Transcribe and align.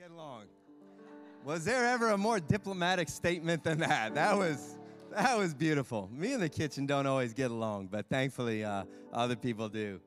get 0.00 0.10
along. 0.12 0.44
Was 1.44 1.62
there 1.66 1.84
ever 1.84 2.08
a 2.08 2.16
more 2.16 2.40
diplomatic 2.40 3.06
statement 3.10 3.62
than 3.62 3.80
that? 3.80 4.14
That 4.14 4.38
was 4.38 4.78
that 5.10 5.36
was 5.36 5.52
beautiful. 5.52 6.08
Me 6.10 6.32
and 6.32 6.42
the 6.42 6.48
kitchen 6.48 6.86
don't 6.86 7.06
always 7.06 7.34
get 7.34 7.50
along, 7.50 7.88
but 7.88 8.08
thankfully 8.08 8.64
uh, 8.64 8.84
other 9.12 9.36
people 9.36 9.68
do. 9.68 10.00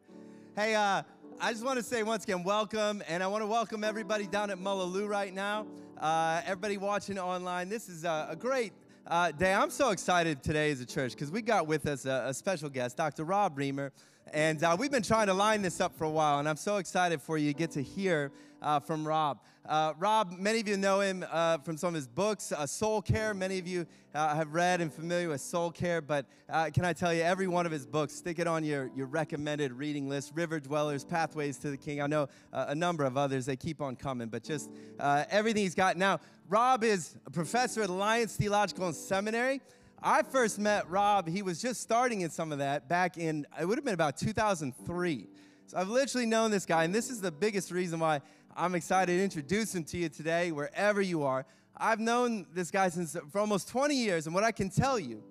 Hey, 0.56 0.74
uh, 0.74 1.04
I 1.40 1.52
just 1.52 1.64
want 1.64 1.78
to 1.78 1.84
say 1.84 2.02
once 2.02 2.24
again, 2.24 2.44
welcome, 2.44 3.04
and 3.08 3.22
I 3.22 3.28
want 3.28 3.44
to 3.44 3.48
welcome 3.48 3.84
everybody 3.84 4.26
down 4.26 4.50
at 4.50 4.58
Mullaloo 4.58 5.08
right 5.08 5.32
now. 5.32 5.68
Uh, 6.00 6.42
everybody 6.44 6.78
watching 6.78 7.20
online. 7.20 7.70
This 7.70 7.88
is 7.88 8.04
a, 8.04 8.30
a 8.32 8.36
great 8.36 8.74
uh, 9.06 9.32
day. 9.32 9.54
I'm 9.54 9.70
so 9.70 9.92
excited 9.92 10.42
today 10.42 10.72
as 10.72 10.82
a 10.82 10.88
church 10.88 11.12
because 11.12 11.30
we 11.30 11.44
got 11.44 11.68
with 11.68 11.86
us 11.86 12.08
a, 12.08 12.26
a, 12.30 12.34
special 12.34 12.70
guest, 12.70 12.98
Dr. 12.98 13.26
Rob 13.26 13.60
Reimer. 13.60 13.92
And 14.32 14.64
uh, 14.64 14.76
we've 14.80 14.92
been 14.92 15.04
trying 15.04 15.28
to 15.28 15.34
line 15.34 15.62
this 15.62 15.82
up 15.82 15.96
for 15.96 16.06
a 16.06 16.10
while, 16.10 16.40
and 16.40 16.48
I'm 16.48 16.58
so 16.58 16.78
excited 16.78 17.22
for 17.22 17.38
you 17.38 17.52
to 17.52 17.58
get 17.58 17.72
to 17.72 17.84
hear 17.84 18.32
uh, 18.62 18.80
from 18.80 19.06
Rob. 19.06 19.40
Uh, 19.66 19.94
Rob, 19.98 20.34
many 20.40 20.60
of 20.60 20.68
you 20.68 20.78
know 20.78 21.02
him 21.02 21.26
uh, 21.32 21.58
from 21.60 21.78
some 21.78 21.90
of 21.90 21.96
his 21.96 22.08
books, 22.08 22.52
uh, 22.52 22.66
Soul 22.66 23.02
Care. 23.02 23.34
Many 23.34 23.60
of 23.60 23.68
you 23.68 23.86
uh, 24.14 24.36
have 24.36 24.54
read 24.54 24.82
and 24.82 24.92
familiar 24.92 25.30
with 25.30 25.42
Soul 25.42 25.72
Care, 25.72 26.02
but 26.02 26.26
can 26.74 26.86
I 26.86 26.94
tell 26.94 27.14
you, 27.14 27.22
every 27.22 27.48
one 27.48 27.66
of 27.66 27.72
his 27.72 27.86
books, 27.86 28.14
stick 28.14 28.40
it 28.40 28.48
on 28.48 28.64
your, 28.64 28.90
your 28.96 29.08
recommended 29.08 29.72
reading 29.72 30.10
list 30.10 30.32
River 30.36 30.60
Dwellers, 30.60 31.04
Pathways 31.04 31.58
to 31.60 31.70
the 31.70 31.78
King. 31.78 32.02
I 32.02 32.08
know 32.08 32.28
a 32.52 32.76
number 32.76 33.04
of 33.04 33.18
others, 33.18 33.46
they 33.46 33.56
keep 33.56 33.82
on 33.82 33.96
coming, 33.96 34.28
but 34.30 34.44
just 34.44 34.70
everything 35.00 35.64
he's 35.64 35.76
got. 35.76 35.98
Now, 35.98 36.20
Rob 36.50 36.84
is 36.84 37.16
a 37.26 37.32
professor 37.32 37.82
at 37.82 37.90
Alliance 37.90 38.36
Theological 38.36 38.94
Seminary. 38.94 39.62
I 40.06 40.22
first 40.22 40.60
met 40.60 40.90
Rob, 40.90 41.30
he 41.30 41.42
was 41.42 41.62
just 41.62 41.80
starting 41.80 42.22
in 42.22 42.30
some 42.30 42.52
of 42.52 42.58
that 42.58 42.90
back 42.90 43.18
in, 43.18 43.48
it 43.58 43.66
would 43.66 43.78
have 43.78 43.86
been 43.86 43.94
about 43.94 44.18
2003. 44.18 45.28
So 45.68 45.78
I've 45.78 45.88
literally 45.88 46.26
known 46.26 46.52
this 46.52 46.66
guy, 46.66 46.84
and 46.84 46.94
this 46.94 47.10
is 47.10 47.22
the 47.22 47.32
biggest 47.32 47.72
reason 47.72 48.02
why 48.02 48.20
I'm 48.54 48.76
excited 48.76 49.16
to 49.16 49.24
introduce 49.24 49.74
him 49.74 49.86
to 49.86 49.98
you 49.98 50.10
today, 50.10 50.52
wherever 50.52 51.02
you 51.02 51.24
are. 51.24 51.46
I've 51.78 52.02
known 52.02 52.48
this 52.54 52.70
guy 52.70 52.90
since 52.90 53.16
for 53.32 53.40
almost 53.40 53.70
20 53.70 53.96
years, 53.96 54.26
and 54.26 54.36
what 54.36 54.44
I 54.44 54.52
can 54.52 54.70
tell 54.70 55.00
you 55.00 55.24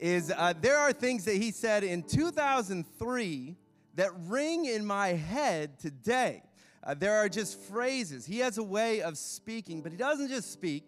is 0.00 0.32
uh, 0.36 0.54
there 0.60 0.76
are 0.76 0.92
things 0.92 1.24
that 1.26 1.36
he 1.36 1.52
said 1.52 1.84
in 1.84 2.02
2003 2.02 3.56
that 3.94 4.10
ring 4.26 4.64
in 4.64 4.84
my 4.84 5.08
head 5.08 5.78
today. 5.78 6.42
Uh, 6.82 6.94
there 6.94 7.14
are 7.14 7.28
just 7.28 7.60
phrases. 7.60 8.26
He 8.26 8.40
has 8.40 8.58
a 8.58 8.62
way 8.64 9.02
of 9.02 9.16
speaking, 9.16 9.82
but 9.82 9.92
he 9.92 9.98
doesn't 9.98 10.30
just 10.30 10.52
speak, 10.52 10.82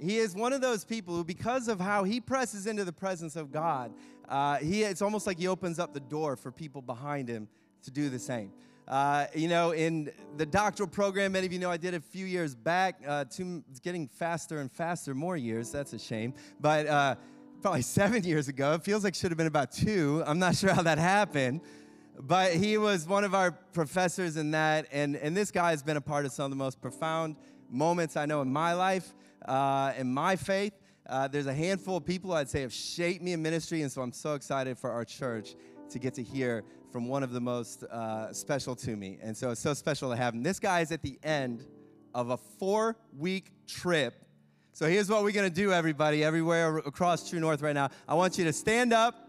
he 0.00 0.16
is 0.16 0.34
one 0.34 0.52
of 0.52 0.60
those 0.60 0.84
people 0.84 1.14
who, 1.14 1.24
because 1.24 1.68
of 1.68 1.78
how 1.78 2.04
he 2.04 2.20
presses 2.20 2.66
into 2.66 2.84
the 2.84 2.92
presence 2.92 3.36
of 3.36 3.52
God, 3.52 3.92
uh, 4.28 4.56
he, 4.56 4.82
it's 4.82 5.02
almost 5.02 5.26
like 5.26 5.38
he 5.38 5.46
opens 5.46 5.78
up 5.78 5.92
the 5.92 6.00
door 6.00 6.36
for 6.36 6.50
people 6.50 6.80
behind 6.80 7.28
him 7.28 7.48
to 7.82 7.90
do 7.90 8.08
the 8.08 8.18
same. 8.18 8.52
Uh, 8.88 9.26
you 9.34 9.46
know, 9.46 9.72
in 9.72 10.10
the 10.36 10.46
doctoral 10.46 10.88
program, 10.88 11.32
many 11.32 11.46
of 11.46 11.52
you 11.52 11.58
know 11.58 11.70
I 11.70 11.76
did 11.76 11.94
a 11.94 12.00
few 12.00 12.26
years 12.26 12.54
back. 12.54 13.00
Uh, 13.06 13.24
it's 13.28 13.80
getting 13.80 14.08
faster 14.08 14.58
and 14.60 14.72
faster, 14.72 15.14
more 15.14 15.36
years. 15.36 15.70
That's 15.70 15.92
a 15.92 15.98
shame. 15.98 16.34
But 16.60 16.86
uh, 16.86 17.14
probably 17.60 17.82
seven 18.00 18.24
years 18.24 18.48
ago, 18.48 18.72
it 18.74 18.82
feels 18.82 19.04
like 19.04 19.14
should 19.14 19.30
have 19.30 19.38
been 19.38 19.46
about 19.46 19.70
two. 19.70 20.22
I'm 20.26 20.38
not 20.38 20.56
sure 20.56 20.72
how 20.72 20.82
that 20.82 20.98
happened. 20.98 21.60
But 22.18 22.54
he 22.54 22.78
was 22.78 23.06
one 23.06 23.24
of 23.24 23.34
our 23.34 23.50
professors 23.52 24.36
in 24.36 24.50
that. 24.50 24.86
And, 24.92 25.16
and 25.16 25.36
this 25.36 25.50
guy 25.50 25.70
has 25.70 25.82
been 25.82 25.96
a 25.96 26.02
part 26.02 26.26
of 26.26 26.32
some 26.32 26.44
of 26.44 26.50
the 26.50 26.56
most 26.56 26.80
profound 26.80 27.36
moments 27.70 28.16
I 28.16 28.26
know 28.26 28.42
in 28.42 28.52
my 28.52 28.74
life 28.74 29.14
uh, 29.46 29.92
in 29.96 30.12
my 30.12 30.36
faith. 30.36 30.72
Uh, 31.08 31.26
there's 31.26 31.46
a 31.46 31.54
handful 31.54 31.96
of 31.96 32.04
people 32.04 32.32
I'd 32.32 32.48
say 32.48 32.60
have 32.62 32.72
shaped 32.72 33.22
me 33.22 33.32
in 33.32 33.42
ministry, 33.42 33.82
and 33.82 33.90
so 33.90 34.02
I'm 34.02 34.12
so 34.12 34.34
excited 34.34 34.78
for 34.78 34.90
our 34.90 35.04
church 35.04 35.56
to 35.90 35.98
get 35.98 36.14
to 36.14 36.22
hear 36.22 36.62
from 36.92 37.08
one 37.08 37.22
of 37.22 37.32
the 37.32 37.40
most 37.40 37.84
uh, 37.84 38.32
special 38.32 38.76
to 38.76 38.96
me. 38.96 39.18
And 39.22 39.36
so 39.36 39.50
it's 39.50 39.60
so 39.60 39.74
special 39.74 40.10
to 40.10 40.16
have 40.16 40.34
him. 40.34 40.42
This 40.42 40.58
guy 40.58 40.80
is 40.80 40.92
at 40.92 41.02
the 41.02 41.18
end 41.22 41.64
of 42.14 42.30
a 42.30 42.36
four 42.36 42.96
week 43.16 43.52
trip. 43.66 44.14
So 44.72 44.88
here's 44.88 45.10
what 45.10 45.22
we're 45.22 45.32
to 45.32 45.50
do, 45.50 45.72
everybody, 45.72 46.22
everywhere 46.24 46.78
across 46.78 47.28
True 47.28 47.40
North 47.40 47.60
right 47.60 47.74
now. 47.74 47.90
I 48.08 48.14
want 48.14 48.38
you 48.38 48.44
to 48.44 48.52
stand 48.52 48.92
up. 48.92 49.28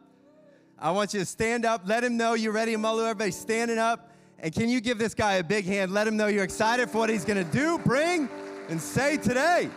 I 0.78 0.92
want 0.92 1.14
you 1.14 1.20
to 1.20 1.26
stand 1.26 1.66
up. 1.66 1.82
Let 1.86 2.04
him 2.04 2.18
know 2.18 2.34
you're 2.34 2.54
ready, 2.54 2.76
Mulu. 2.76 3.02
Everybody 3.02 3.32
standing 3.32 3.78
up. 3.78 4.12
And 4.40 4.54
can 4.54 4.70
you 4.70 4.82
give 4.82 4.98
this 4.98 5.14
guy 5.14 5.34
a 5.34 5.44
big 5.44 5.66
hand? 5.66 5.92
Let 5.92 6.08
him 6.08 6.18
know 6.18 6.28
you're 6.28 6.44
excited 6.44 6.90
for 6.90 7.00
what 7.00 7.10
he's 7.10 7.26
to 7.44 7.52
do, 7.52 7.78
bring, 7.80 8.28
and 8.70 8.82
say 8.82 9.18
today. 9.18 9.70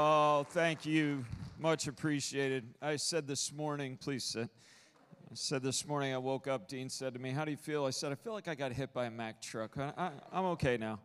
Oh, 0.00 0.46
thank 0.50 0.86
you. 0.86 1.24
Much 1.58 1.88
appreciated. 1.88 2.62
I 2.80 2.94
said 2.94 3.26
this 3.26 3.52
morning, 3.52 3.98
please 4.00 4.22
sit. 4.22 4.48
I 5.28 5.34
said 5.34 5.60
this 5.60 5.88
morning, 5.88 6.14
I 6.14 6.18
woke 6.18 6.46
up, 6.46 6.68
Dean 6.68 6.88
said 6.88 7.14
to 7.14 7.18
me, 7.18 7.32
How 7.32 7.44
do 7.44 7.50
you 7.50 7.56
feel? 7.56 7.84
I 7.84 7.90
said, 7.90 8.12
I 8.12 8.14
feel 8.14 8.32
like 8.32 8.46
I 8.46 8.54
got 8.54 8.70
hit 8.70 8.94
by 8.94 9.06
a 9.06 9.10
Mack 9.10 9.42
truck. 9.42 9.76
I, 9.76 10.12
am 10.32 10.44
okay 10.44 10.76
now. 10.76 11.00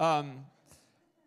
Um, 0.00 0.46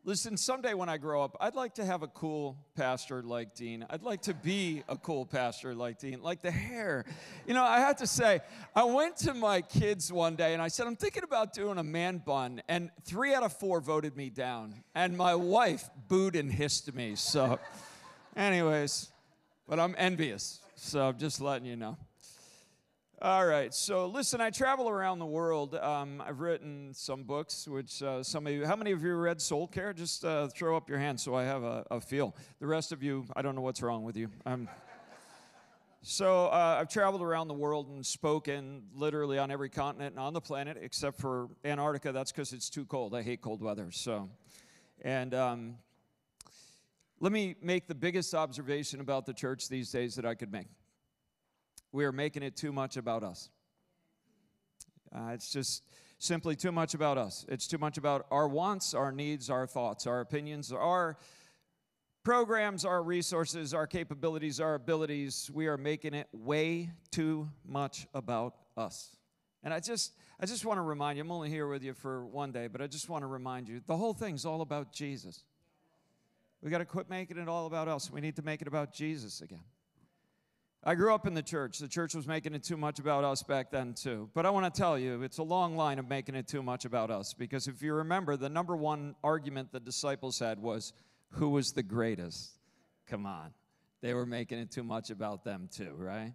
Listen, 0.03 0.35
someday 0.35 0.73
when 0.73 0.89
I 0.89 0.97
grow 0.97 1.23
up, 1.23 1.37
I'd 1.39 1.53
like 1.53 1.75
to 1.75 1.85
have 1.85 2.01
a 2.01 2.07
cool 2.07 2.57
pastor 2.75 3.21
like 3.21 3.53
Dean. 3.53 3.85
I'd 3.87 4.01
like 4.01 4.23
to 4.23 4.33
be 4.33 4.81
a 4.89 4.97
cool 4.97 5.27
pastor 5.27 5.75
like 5.75 5.99
Dean, 5.99 6.23
like 6.23 6.41
the 6.41 6.49
hair. 6.49 7.05
You 7.45 7.53
know, 7.53 7.63
I 7.63 7.81
have 7.81 7.97
to 7.97 8.07
say, 8.07 8.39
I 8.75 8.83
went 8.83 9.17
to 9.17 9.35
my 9.35 9.61
kids 9.61 10.11
one 10.11 10.35
day 10.35 10.53
and 10.53 10.61
I 10.61 10.69
said, 10.69 10.87
I'm 10.87 10.95
thinking 10.95 11.21
about 11.21 11.53
doing 11.53 11.77
a 11.77 11.83
man 11.83 12.17
bun. 12.17 12.63
And 12.67 12.89
three 13.03 13.35
out 13.35 13.43
of 13.43 13.53
four 13.53 13.79
voted 13.79 14.17
me 14.17 14.31
down. 14.31 14.73
And 14.95 15.15
my 15.15 15.35
wife 15.35 15.87
booed 16.07 16.35
and 16.35 16.51
hissed 16.51 16.91
me. 16.95 17.13
So, 17.15 17.59
anyways, 18.35 19.11
but 19.67 19.79
I'm 19.79 19.93
envious. 19.99 20.61
So 20.73 21.09
I'm 21.09 21.19
just 21.19 21.39
letting 21.39 21.67
you 21.67 21.75
know. 21.75 21.95
All 23.23 23.45
right. 23.45 23.71
So 23.71 24.07
listen, 24.07 24.41
I 24.41 24.49
travel 24.49 24.89
around 24.89 25.19
the 25.19 25.27
world. 25.27 25.75
Um, 25.75 26.23
I've 26.25 26.39
written 26.39 26.91
some 26.95 27.21
books, 27.21 27.67
which 27.67 28.01
uh, 28.01 28.23
some 28.23 28.47
of 28.47 28.53
you, 28.53 28.65
how 28.65 28.75
many 28.75 28.93
of 28.93 29.03
you 29.03 29.13
read 29.13 29.39
Soul 29.39 29.67
Care? 29.67 29.93
Just 29.93 30.25
uh, 30.25 30.47
throw 30.47 30.75
up 30.75 30.89
your 30.89 30.97
hand 30.97 31.19
so 31.19 31.35
I 31.35 31.43
have 31.43 31.61
a, 31.61 31.85
a, 31.91 32.01
feel. 32.01 32.35
The 32.59 32.65
rest 32.65 32.91
of 32.91 33.03
you, 33.03 33.25
I 33.35 33.43
don't 33.43 33.53
know 33.53 33.61
what's 33.61 33.83
wrong 33.83 34.03
with 34.03 34.17
you. 34.17 34.31
So 36.01 36.47
uh, 36.47 36.77
I've 36.79 36.89
traveled 36.89 37.21
around 37.21 37.47
the 37.47 37.53
world 37.53 37.89
and 37.89 38.03
spoken 38.03 38.85
literally 38.95 39.37
on 39.37 39.51
every 39.51 39.69
continent 39.69 40.15
and 40.15 40.19
on 40.19 40.33
the 40.33 40.41
planet 40.41 40.79
except 40.81 41.21
for 41.21 41.49
Antarctica. 41.63 42.11
That's 42.11 42.31
because 42.31 42.53
it's 42.53 42.71
too 42.71 42.85
cold. 42.85 43.13
I 43.13 43.21
hate 43.21 43.39
cold 43.39 43.61
weather. 43.61 43.91
So, 43.91 44.31
and 45.03 45.35
um, 45.35 45.75
let 47.19 47.31
me 47.31 47.53
make 47.61 47.85
the 47.85 47.93
biggest 47.93 48.33
observation 48.33 48.99
about 48.99 49.27
the 49.27 49.33
church 49.33 49.69
these 49.69 49.91
days 49.91 50.15
that 50.15 50.25
I 50.25 50.33
could 50.33 50.51
make 50.51 50.69
we 51.91 52.05
are 52.05 52.11
making 52.11 52.43
it 52.43 52.55
too 52.55 52.71
much 52.71 52.97
about 52.97 53.23
us. 53.23 53.49
Uh, 55.13 55.31
it's 55.33 55.51
just 55.51 55.83
simply 56.17 56.55
too 56.55 56.71
much 56.71 56.93
about 56.93 57.17
us. 57.17 57.45
It's 57.49 57.67
too 57.67 57.77
much 57.77 57.97
about 57.97 58.25
our 58.31 58.47
wants, 58.47 58.93
our 58.93 59.11
needs, 59.11 59.49
our 59.49 59.67
thoughts, 59.67 60.07
our 60.07 60.21
opinions, 60.21 60.71
our 60.71 61.17
programs, 62.23 62.85
our 62.85 63.01
resources, 63.01 63.73
our 63.73 63.87
capabilities, 63.87 64.59
our 64.59 64.75
abilities. 64.75 65.49
We 65.53 65.67
are 65.67 65.77
making 65.77 66.13
it 66.13 66.27
way 66.31 66.91
too 67.11 67.49
much 67.67 68.07
about 68.13 68.55
us. 68.77 69.15
And 69.63 69.73
I 69.73 69.79
just 69.79 70.13
I 70.39 70.47
just 70.47 70.65
want 70.65 70.79
to 70.79 70.81
remind 70.81 71.17
you, 71.17 71.23
I'm 71.23 71.31
only 71.31 71.49
here 71.49 71.67
with 71.67 71.83
you 71.83 71.93
for 71.93 72.25
one 72.25 72.51
day, 72.51 72.67
but 72.67 72.81
I 72.81 72.87
just 72.87 73.09
want 73.09 73.21
to 73.21 73.27
remind 73.27 73.67
you, 73.67 73.79
the 73.85 73.95
whole 73.95 74.13
thing's 74.13 74.43
all 74.43 74.61
about 74.61 74.91
Jesus. 74.91 75.43
We 76.63 76.71
got 76.71 76.79
to 76.79 76.85
quit 76.85 77.11
making 77.11 77.37
it 77.37 77.47
all 77.47 77.67
about 77.67 77.87
us. 77.87 78.09
We 78.09 78.21
need 78.21 78.35
to 78.37 78.41
make 78.41 78.61
it 78.61 78.67
about 78.67 78.91
Jesus 78.91 79.41
again. 79.41 79.63
I 80.83 80.95
grew 80.95 81.13
up 81.13 81.27
in 81.27 81.35
the 81.35 81.43
church. 81.43 81.77
The 81.77 81.87
church 81.87 82.15
was 82.15 82.25
making 82.25 82.55
it 82.55 82.63
too 82.63 82.75
much 82.75 82.97
about 82.97 83.23
us 83.23 83.43
back 83.43 83.69
then, 83.69 83.93
too. 83.93 84.31
But 84.33 84.47
I 84.47 84.49
want 84.49 84.73
to 84.73 84.81
tell 84.81 84.97
you, 84.97 85.21
it's 85.21 85.37
a 85.37 85.43
long 85.43 85.75
line 85.75 85.99
of 85.99 86.09
making 86.09 86.33
it 86.33 86.47
too 86.47 86.63
much 86.63 86.85
about 86.85 87.11
us. 87.11 87.35
Because 87.35 87.67
if 87.67 87.83
you 87.83 87.93
remember, 87.93 88.35
the 88.35 88.49
number 88.49 88.75
one 88.75 89.15
argument 89.23 89.71
the 89.71 89.79
disciples 89.79 90.39
had 90.39 90.57
was 90.57 90.93
who 91.33 91.49
was 91.49 91.73
the 91.73 91.83
greatest? 91.83 92.57
Come 93.05 93.27
on. 93.27 93.53
They 94.01 94.15
were 94.15 94.25
making 94.25 94.57
it 94.57 94.71
too 94.71 94.83
much 94.83 95.11
about 95.11 95.43
them, 95.43 95.69
too, 95.71 95.93
right? 95.95 96.33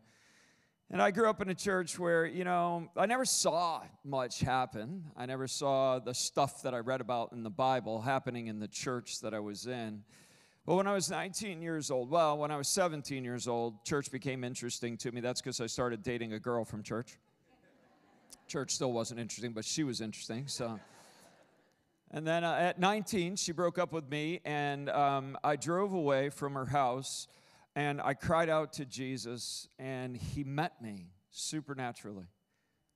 And 0.90 1.02
I 1.02 1.10
grew 1.10 1.28
up 1.28 1.40
in 1.42 1.48
a 1.48 1.54
church 1.54 1.98
where, 1.98 2.24
you 2.24 2.44
know, 2.44 2.88
I 2.96 3.06
never 3.06 3.24
saw 3.24 3.82
much 4.04 4.38
happen. 4.38 5.06
I 5.16 5.26
never 5.26 5.48
saw 5.48 5.98
the 5.98 6.14
stuff 6.14 6.62
that 6.62 6.72
I 6.72 6.78
read 6.78 7.00
about 7.00 7.32
in 7.32 7.42
the 7.42 7.50
Bible 7.50 8.00
happening 8.00 8.46
in 8.46 8.60
the 8.60 8.68
church 8.68 9.22
that 9.22 9.34
I 9.34 9.40
was 9.40 9.66
in. 9.66 10.04
Well, 10.66 10.78
when 10.78 10.88
I 10.88 10.94
was 10.94 11.08
19 11.08 11.62
years 11.62 11.92
old, 11.92 12.10
well, 12.10 12.36
when 12.36 12.50
I 12.50 12.56
was 12.56 12.66
17 12.66 13.22
years 13.22 13.46
old, 13.46 13.84
church 13.84 14.10
became 14.10 14.42
interesting 14.42 14.96
to 14.96 15.12
me. 15.12 15.20
That's 15.20 15.40
because 15.40 15.60
I 15.60 15.68
started 15.68 16.02
dating 16.02 16.32
a 16.32 16.40
girl 16.40 16.64
from 16.64 16.82
church. 16.82 17.16
Church 18.48 18.72
still 18.72 18.92
wasn't 18.92 19.20
interesting, 19.20 19.52
but 19.52 19.64
she 19.64 19.84
was 19.84 20.00
interesting. 20.00 20.48
So, 20.48 20.80
and 22.10 22.26
then 22.26 22.42
uh, 22.42 22.54
at 22.54 22.80
19, 22.80 23.36
she 23.36 23.52
broke 23.52 23.78
up 23.78 23.92
with 23.92 24.10
me, 24.10 24.40
and 24.44 24.90
um, 24.90 25.38
I 25.44 25.54
drove 25.54 25.92
away 25.92 26.30
from 26.30 26.54
her 26.54 26.66
house, 26.66 27.28
and 27.76 28.02
I 28.02 28.14
cried 28.14 28.48
out 28.48 28.72
to 28.72 28.84
Jesus, 28.84 29.68
and 29.78 30.16
He 30.16 30.42
met 30.42 30.82
me 30.82 31.10
supernaturally, 31.30 32.26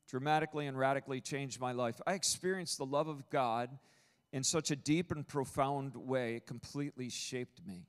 dramatically 0.09 0.67
and 0.67 0.77
radically 0.77 1.21
changed 1.21 1.61
my 1.61 1.71
life. 1.71 2.01
I 2.05 2.15
experienced 2.15 2.79
the 2.79 2.87
love 2.87 3.07
of 3.07 3.31
God 3.31 3.71
in 4.33 4.45
such 4.45 4.71
a 4.71 4.77
deep 4.77 5.11
and 5.11 5.27
profound 5.27 5.97
way, 5.97 6.37
it 6.37 6.47
completely 6.47 7.09
shaped 7.09 7.61
me. 7.67 7.87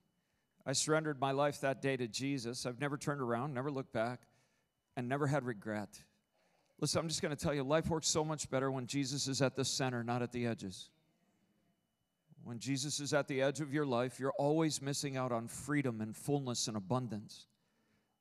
I 0.66 0.72
surrendered 0.72 1.20
my 1.20 1.32
life 1.32 1.60
that 1.60 1.82
day 1.82 1.96
to 1.96 2.06
Jesus. 2.06 2.66
I've 2.66 2.80
never 2.80 2.96
turned 2.96 3.20
around, 3.20 3.54
never 3.54 3.70
looked 3.70 3.92
back, 3.92 4.20
and 4.96 5.08
never 5.08 5.26
had 5.26 5.44
regret. 5.44 6.00
Listen, 6.80 7.00
I'm 7.00 7.08
just 7.08 7.22
going 7.22 7.34
to 7.34 7.40
tell 7.40 7.54
you 7.54 7.62
life 7.62 7.88
works 7.88 8.08
so 8.08 8.24
much 8.24 8.50
better 8.50 8.70
when 8.70 8.86
Jesus 8.86 9.28
is 9.28 9.40
at 9.40 9.54
the 9.54 9.64
center, 9.64 10.02
not 10.02 10.22
at 10.22 10.32
the 10.32 10.46
edges. 10.46 10.90
When 12.44 12.58
Jesus 12.58 12.98
is 12.98 13.12
at 13.12 13.28
the 13.28 13.40
edge 13.40 13.60
of 13.60 13.72
your 13.72 13.86
life, 13.86 14.18
you're 14.18 14.32
always 14.32 14.82
missing 14.82 15.16
out 15.16 15.30
on 15.30 15.46
freedom 15.46 16.00
and 16.00 16.16
fullness 16.16 16.66
and 16.66 16.76
abundance. 16.76 17.46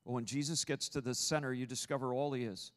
But 0.06 0.14
when 0.14 0.26
Jesus 0.26 0.64
gets 0.64 0.90
to 0.90 1.02
the 1.02 1.16
center, 1.16 1.54
you 1.54 1.66
discover 1.66 2.14
all 2.14 2.34
he 2.34 2.44
is. 2.44 2.72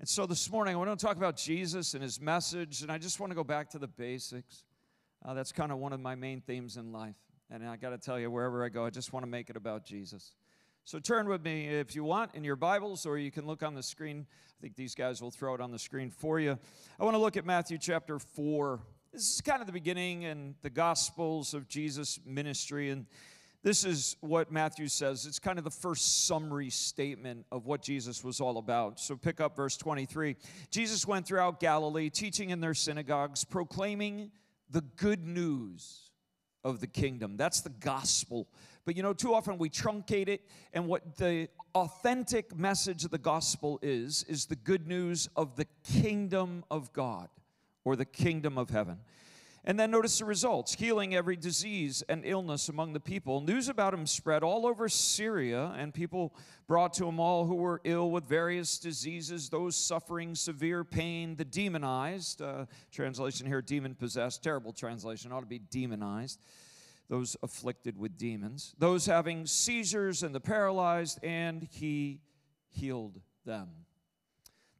And 0.00 0.08
so 0.08 0.26
this 0.26 0.50
morning, 0.50 0.74
I 0.74 0.76
want 0.76 0.98
to 0.98 1.06
talk 1.06 1.16
about 1.16 1.36
Jesus 1.36 1.94
and 1.94 2.02
his 2.02 2.20
message, 2.20 2.82
and 2.82 2.90
I 2.90 2.98
just 2.98 3.20
want 3.20 3.30
to 3.30 3.36
go 3.36 3.44
back 3.44 3.70
to 3.70 3.78
the 3.78 3.86
basics. 3.86 4.64
Uh, 5.24 5.34
that's 5.34 5.52
kind 5.52 5.70
of 5.70 5.78
one 5.78 5.92
of 5.92 6.00
my 6.00 6.16
main 6.16 6.40
themes 6.40 6.76
in 6.76 6.92
life. 6.92 7.14
And 7.48 7.64
I 7.64 7.76
got 7.76 7.90
to 7.90 7.98
tell 7.98 8.18
you, 8.18 8.28
wherever 8.28 8.64
I 8.64 8.70
go, 8.70 8.84
I 8.84 8.90
just 8.90 9.12
want 9.12 9.24
to 9.24 9.30
make 9.30 9.50
it 9.50 9.56
about 9.56 9.84
Jesus. 9.84 10.34
So 10.84 10.98
turn 10.98 11.28
with 11.28 11.44
me 11.44 11.68
if 11.68 11.94
you 11.94 12.02
want 12.02 12.34
in 12.34 12.42
your 12.42 12.56
Bibles, 12.56 13.06
or 13.06 13.18
you 13.18 13.30
can 13.30 13.46
look 13.46 13.62
on 13.62 13.74
the 13.74 13.84
screen. 13.84 14.26
I 14.28 14.60
think 14.60 14.74
these 14.74 14.96
guys 14.96 15.22
will 15.22 15.30
throw 15.30 15.54
it 15.54 15.60
on 15.60 15.70
the 15.70 15.78
screen 15.78 16.10
for 16.10 16.40
you. 16.40 16.58
I 16.98 17.04
want 17.04 17.14
to 17.14 17.20
look 17.20 17.36
at 17.36 17.46
Matthew 17.46 17.78
chapter 17.78 18.18
4. 18.18 18.80
This 19.12 19.36
is 19.36 19.40
kind 19.42 19.60
of 19.60 19.68
the 19.68 19.72
beginning 19.72 20.24
and 20.24 20.56
the 20.62 20.70
Gospels 20.70 21.54
of 21.54 21.68
Jesus' 21.68 22.18
ministry. 22.26 22.90
And 22.90 23.06
this 23.64 23.82
is 23.86 24.16
what 24.20 24.52
Matthew 24.52 24.88
says. 24.88 25.24
It's 25.24 25.38
kind 25.38 25.56
of 25.56 25.64
the 25.64 25.70
first 25.70 26.26
summary 26.26 26.68
statement 26.68 27.46
of 27.50 27.64
what 27.64 27.80
Jesus 27.80 28.22
was 28.22 28.38
all 28.38 28.58
about. 28.58 29.00
So 29.00 29.16
pick 29.16 29.40
up 29.40 29.56
verse 29.56 29.78
23. 29.78 30.36
Jesus 30.70 31.06
went 31.06 31.26
throughout 31.26 31.60
Galilee, 31.60 32.10
teaching 32.10 32.50
in 32.50 32.60
their 32.60 32.74
synagogues, 32.74 33.42
proclaiming 33.42 34.30
the 34.68 34.82
good 34.82 35.26
news 35.26 36.10
of 36.62 36.80
the 36.80 36.86
kingdom. 36.86 37.38
That's 37.38 37.62
the 37.62 37.70
gospel. 37.70 38.48
But 38.84 38.96
you 38.96 39.02
know, 39.02 39.14
too 39.14 39.32
often 39.32 39.56
we 39.56 39.70
truncate 39.70 40.28
it, 40.28 40.42
and 40.74 40.86
what 40.86 41.16
the 41.16 41.48
authentic 41.74 42.54
message 42.54 43.06
of 43.06 43.10
the 43.10 43.18
gospel 43.18 43.78
is, 43.80 44.26
is 44.28 44.44
the 44.44 44.56
good 44.56 44.86
news 44.86 45.26
of 45.36 45.56
the 45.56 45.66
kingdom 45.84 46.64
of 46.70 46.92
God 46.92 47.30
or 47.82 47.96
the 47.96 48.04
kingdom 48.04 48.58
of 48.58 48.68
heaven. 48.68 48.98
And 49.66 49.80
then 49.80 49.90
notice 49.90 50.18
the 50.18 50.26
results 50.26 50.74
healing 50.74 51.14
every 51.14 51.36
disease 51.36 52.02
and 52.08 52.22
illness 52.24 52.68
among 52.68 52.92
the 52.92 53.00
people. 53.00 53.40
News 53.40 53.70
about 53.70 53.94
him 53.94 54.06
spread 54.06 54.42
all 54.42 54.66
over 54.66 54.90
Syria, 54.90 55.74
and 55.78 55.94
people 55.94 56.34
brought 56.66 56.92
to 56.94 57.08
him 57.08 57.18
all 57.18 57.46
who 57.46 57.54
were 57.54 57.80
ill 57.84 58.10
with 58.10 58.24
various 58.24 58.78
diseases, 58.78 59.48
those 59.48 59.74
suffering 59.74 60.34
severe 60.34 60.84
pain, 60.84 61.36
the 61.36 61.46
demonized. 61.46 62.42
Uh, 62.42 62.66
translation 62.92 63.46
here, 63.46 63.62
demon 63.62 63.94
possessed. 63.94 64.42
Terrible 64.42 64.72
translation, 64.72 65.32
ought 65.32 65.40
to 65.40 65.46
be 65.46 65.60
demonized. 65.60 66.40
Those 67.08 67.34
afflicted 67.42 67.98
with 67.98 68.18
demons, 68.18 68.74
those 68.78 69.06
having 69.06 69.46
seizures 69.46 70.22
and 70.22 70.34
the 70.34 70.40
paralyzed, 70.40 71.18
and 71.22 71.68
he 71.70 72.20
healed 72.70 73.20
them. 73.44 73.68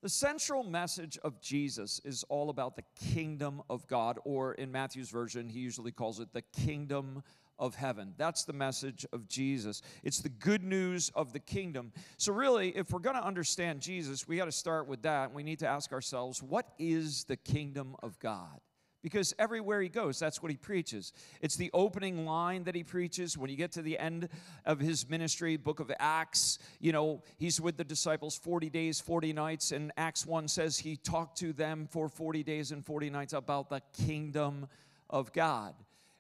The 0.05 0.11
central 0.11 0.63
message 0.63 1.17
of 1.25 1.41
Jesus 1.41 1.99
is 2.05 2.27
all 2.29 2.51
about 2.51 2.77
the 2.77 2.85
kingdom 2.95 3.63
of 3.71 3.87
God, 3.87 4.19
or 4.27 4.53
in 4.53 4.71
Matthew's 4.71 5.09
version, 5.09 5.49
he 5.49 5.61
usually 5.61 5.93
calls 5.93 6.21
it 6.21 6.31
the 6.35 6.43
kingdom 6.43 7.23
of 7.59 7.75
heaven. 7.75 8.13
That's 8.19 8.45
the 8.45 8.53
message 8.53 9.07
of 9.15 9.27
Jesus. 9.29 9.81
It's 10.03 10.21
the 10.21 10.29
good 10.29 10.63
news 10.63 11.11
of 11.15 11.33
the 11.33 11.39
kingdom. 11.39 11.91
So, 12.19 12.35
really, 12.35 12.77
if 12.77 12.91
we're 12.91 12.99
going 12.99 13.17
to 13.17 13.25
understand 13.25 13.81
Jesus, 13.81 14.29
we 14.29 14.37
got 14.37 14.45
to 14.45 14.53
start 14.53 14.89
with 14.89 15.01
that. 15.05 15.33
We 15.33 15.43
need 15.43 15.61
to 15.61 15.67
ask 15.67 15.91
ourselves, 15.91 16.43
what 16.43 16.67
is 16.79 17.25
the 17.25 17.39
kingdom 17.39 17.97
of 18.03 18.19
God? 18.19 18.61
Because 19.05 19.35
everywhere 19.39 19.83
he 19.83 19.91
goes, 19.91 20.19
that's 20.19 20.43
what 20.43 20.51
he 20.51 20.57
preaches. 20.57 21.13
It's 21.43 21.57
the 21.57 21.71
opening 21.75 22.25
line 22.25 22.65
that 22.65 22.75
he 22.75 22.83
preaches. 22.83 23.37
When 23.37 23.51
you 23.51 23.57
get 23.57 23.71
to 23.73 23.83
the 23.83 23.99
end 23.99 24.31
of 24.65 24.81
his 24.81 25.11
ministry, 25.11 25.59
book 25.59 25.79
of 25.79 25.93
Acts, 25.99 26.59
you 26.81 26.91
know, 26.91 27.23
he's 27.37 27.61
with 27.61 27.77
the 27.77 27.85
disciples 27.85 28.35
40 28.35 28.71
days, 28.71 29.01
40 29.01 29.35
nights, 29.35 29.73
and 29.73 29.93
Acts 29.99 30.25
1 30.25 30.49
says 30.49 30.79
he 30.79 30.97
talked 30.97 31.37
to 31.41 31.53
them 31.53 31.87
for 31.87 32.09
40 32.09 32.43
days 32.45 32.73
and 32.73 32.83
40 32.83 33.11
nights 33.11 33.35
about 33.35 33.69
the 33.69 33.83
kingdom 33.93 34.69
of 35.11 35.35
God. 35.35 35.75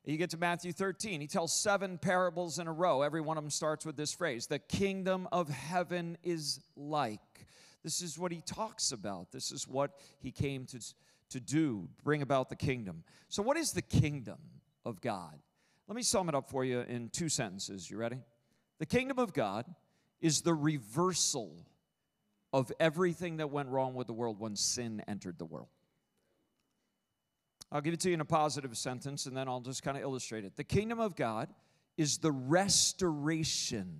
You 0.04 0.18
get 0.18 0.28
to 0.30 0.36
Matthew 0.36 0.72
13, 0.72 1.22
he 1.22 1.26
tells 1.26 1.58
seven 1.58 1.96
parables 1.96 2.58
in 2.58 2.66
a 2.66 2.72
row. 2.72 3.00
Every 3.00 3.22
one 3.22 3.38
of 3.38 3.44
them 3.44 3.50
starts 3.50 3.86
with 3.86 3.96
this 3.96 4.12
phrase 4.12 4.46
The 4.46 4.58
kingdom 4.58 5.26
of 5.32 5.48
heaven 5.48 6.18
is 6.22 6.60
like. 6.76 7.20
This 7.82 8.02
is 8.02 8.18
what 8.18 8.30
he 8.30 8.42
talks 8.42 8.92
about. 8.92 9.32
This 9.32 9.52
is 9.52 9.66
what 9.66 9.92
he 10.20 10.30
came 10.30 10.66
to 10.66 10.80
to 11.34 11.40
do, 11.40 11.88
bring 12.02 12.22
about 12.22 12.48
the 12.48 12.56
kingdom. 12.56 13.02
So, 13.28 13.42
what 13.42 13.56
is 13.56 13.72
the 13.72 13.82
kingdom 13.82 14.38
of 14.84 15.00
God? 15.00 15.38
Let 15.88 15.96
me 15.96 16.02
sum 16.02 16.28
it 16.28 16.34
up 16.34 16.48
for 16.48 16.64
you 16.64 16.80
in 16.80 17.10
two 17.10 17.28
sentences. 17.28 17.90
You 17.90 17.98
ready? 17.98 18.18
The 18.78 18.86
kingdom 18.86 19.18
of 19.18 19.34
God 19.34 19.66
is 20.20 20.40
the 20.40 20.54
reversal 20.54 21.66
of 22.52 22.72
everything 22.78 23.38
that 23.38 23.50
went 23.50 23.68
wrong 23.68 23.94
with 23.94 24.06
the 24.06 24.12
world 24.12 24.38
when 24.38 24.56
sin 24.56 25.02
entered 25.08 25.38
the 25.38 25.44
world. 25.44 25.68
I'll 27.70 27.80
give 27.80 27.94
it 27.94 28.00
to 28.00 28.08
you 28.08 28.14
in 28.14 28.20
a 28.20 28.24
positive 28.24 28.76
sentence 28.76 29.26
and 29.26 29.36
then 29.36 29.48
I'll 29.48 29.60
just 29.60 29.82
kind 29.82 29.96
of 29.96 30.04
illustrate 30.04 30.44
it. 30.44 30.54
The 30.56 30.64
kingdom 30.64 31.00
of 31.00 31.16
God 31.16 31.48
is 31.96 32.18
the 32.18 32.30
restoration 32.30 33.98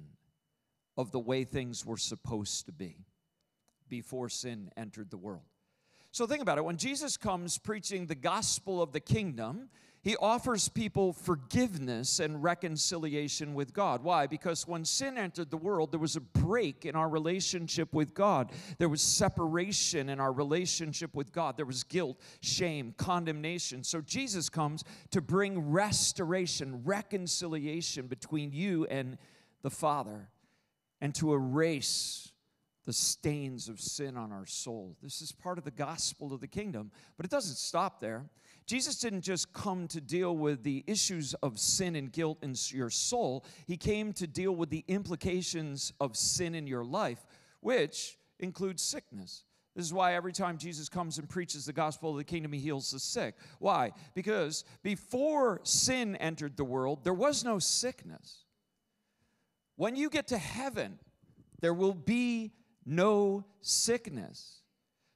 of 0.97 1.11
the 1.11 1.19
way 1.19 1.43
things 1.43 1.85
were 1.85 1.97
supposed 1.97 2.67
to 2.67 2.73
be 2.73 2.99
before 3.89 4.29
sin 4.29 4.71
entered 4.77 5.11
the 5.11 5.17
world. 5.17 5.43
So 6.15 6.29
think 6.29 6.43
about 6.43 6.59
it. 6.59 6.65
When 6.65 6.77
Jesus 6.77 7.17
comes 7.17 7.59
preaching 7.59 8.07
the 8.07 8.15
gospel 8.15 8.81
of 8.81 8.93
the 8.93 9.01
kingdom, 9.01 9.69
he 10.01 10.15
offers 10.19 10.69
people 10.69 11.13
forgiveness 11.13 12.21
and 12.21 12.41
reconciliation 12.41 13.53
with 13.53 13.75
God. 13.75 14.05
Why? 14.05 14.29
Because 14.29 14.65
when 14.69 14.85
sin 14.85 15.19
entered 15.19 15.51
the 15.51 15.57
world, 15.57 15.91
there 15.91 15.99
was 15.99 16.15
a 16.15 16.21
break 16.21 16.87
in 16.87 16.95
our 16.95 17.09
relationship 17.09 17.93
with 17.93 18.15
God. 18.15 18.53
There 18.79 18.89
was 18.89 19.03
separation 19.03 20.09
in 20.09 20.21
our 20.21 20.33
relationship 20.33 21.17
with 21.17 21.33
God. 21.33 21.57
There 21.57 21.67
was 21.67 21.83
guilt, 21.83 22.21
shame, 22.41 22.95
condemnation. 22.97 23.83
So 23.83 24.01
Jesus 24.01 24.49
comes 24.49 24.85
to 25.11 25.21
bring 25.21 25.73
restoration, 25.73 26.83
reconciliation 26.85 28.07
between 28.07 28.53
you 28.53 28.87
and 28.87 29.19
the 29.63 29.71
Father, 29.71 30.29
and 31.01 31.13
to 31.17 31.35
erase 31.35 32.31
the 32.85 32.93
stains 32.93 33.69
of 33.69 33.81
sin 33.81 34.17
on 34.17 34.31
our 34.33 34.47
soul. 34.47 34.97
This 35.03 35.21
is 35.23 35.33
part 35.33 35.59
of 35.59 35.65
the 35.65 35.71
gospel 35.71 36.33
of 36.33 36.41
the 36.41 36.47
kingdom, 36.47 36.91
but 37.17 37.25
it 37.25 37.31
doesn't 37.31 37.57
stop 37.57 38.01
there. 38.01 38.25
Jesus 38.67 38.99
didn't 38.99 39.23
just 39.23 39.53
come 39.53 39.89
to 39.89 40.01
deal 40.01 40.37
with 40.37 40.63
the 40.63 40.85
issues 40.87 41.35
of 41.43 41.59
sin 41.59 41.97
and 41.97 42.13
guilt 42.13 42.39
in 42.43 42.55
your 42.69 42.91
soul, 42.91 43.45
He 43.67 43.77
came 43.77 44.13
to 44.15 44.27
deal 44.27 44.53
with 44.53 44.71
the 44.71 44.85
implications 44.89 45.93
of 46.01 46.17
sin 46.17 46.55
in 46.55 46.67
your 46.67 46.85
life, 46.85 47.25
which 47.61 48.19
includes 48.39 48.83
sickness. 48.83 49.45
This 49.75 49.87
is 49.87 49.93
why 49.93 50.15
every 50.15 50.33
time 50.33 50.57
Jesus 50.57 50.89
comes 50.89 51.19
and 51.19 51.29
preaches 51.29 51.65
the 51.65 51.73
gospel 51.73 52.13
of 52.13 52.17
the 52.17 52.25
kingdom, 52.25 52.53
he 52.53 52.61
heals 52.61 52.93
the 52.93 53.01
sick. 53.01 53.35
Why? 53.59 53.91
Because 54.15 54.65
before 54.85 55.61
sin 55.65 56.15
entered 56.17 56.57
the 56.57 56.65
world, 56.65 57.03
there 57.03 57.13
was 57.13 57.45
no 57.45 57.59
sickness. 57.59 58.45
When 59.75 59.97
you 59.97 60.11
get 60.11 60.29
to 60.29 60.39
heaven, 60.39 61.01
there 61.61 61.75
will 61.75 61.95
be 61.95 62.53
no 62.87 63.45
sickness. 63.61 64.61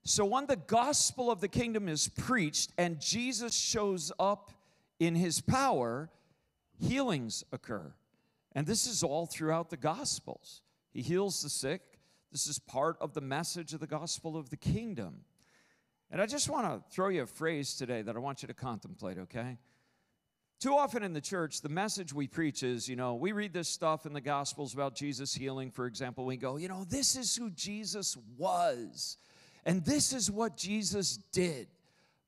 So 0.04 0.24
when 0.24 0.46
the 0.46 0.56
gospel 0.56 1.30
of 1.30 1.40
the 1.40 1.48
kingdom 1.48 1.88
is 1.88 2.08
preached 2.08 2.72
and 2.78 3.00
Jesus 3.00 3.54
shows 3.54 4.10
up 4.18 4.50
in 4.98 5.14
his 5.14 5.40
power, 5.40 6.10
healings 6.80 7.44
occur. 7.52 7.92
And 8.52 8.66
this 8.66 8.86
is 8.86 9.02
all 9.02 9.26
throughout 9.26 9.70
the 9.70 9.76
gospels. 9.76 10.62
He 10.92 11.02
heals 11.02 11.42
the 11.42 11.50
sick. 11.50 11.82
This 12.32 12.46
is 12.46 12.58
part 12.58 12.96
of 13.00 13.14
the 13.14 13.20
message 13.20 13.74
of 13.74 13.80
the 13.80 13.86
gospel 13.86 14.36
of 14.36 14.50
the 14.50 14.56
kingdom. 14.56 15.24
And 16.10 16.20
I 16.22 16.26
just 16.26 16.48
want 16.48 16.66
to 16.66 16.90
throw 16.90 17.08
you 17.08 17.22
a 17.22 17.26
phrase 17.26 17.74
today 17.74 18.02
that 18.02 18.16
I 18.16 18.18
want 18.18 18.42
you 18.42 18.48
to 18.48 18.54
contemplate, 18.54 19.18
okay? 19.18 19.58
Too 20.60 20.74
often 20.74 21.04
in 21.04 21.12
the 21.12 21.20
church, 21.20 21.60
the 21.60 21.68
message 21.68 22.12
we 22.12 22.26
preach 22.26 22.64
is, 22.64 22.88
you 22.88 22.96
know, 22.96 23.14
we 23.14 23.30
read 23.30 23.52
this 23.52 23.68
stuff 23.68 24.06
in 24.06 24.12
the 24.12 24.20
Gospels 24.20 24.74
about 24.74 24.96
Jesus 24.96 25.32
healing, 25.32 25.70
for 25.70 25.86
example. 25.86 26.24
We 26.24 26.36
go, 26.36 26.56
you 26.56 26.66
know, 26.66 26.84
this 26.88 27.14
is 27.14 27.36
who 27.36 27.50
Jesus 27.50 28.16
was, 28.36 29.18
and 29.64 29.84
this 29.84 30.12
is 30.12 30.32
what 30.32 30.56
Jesus 30.56 31.18
did. 31.30 31.68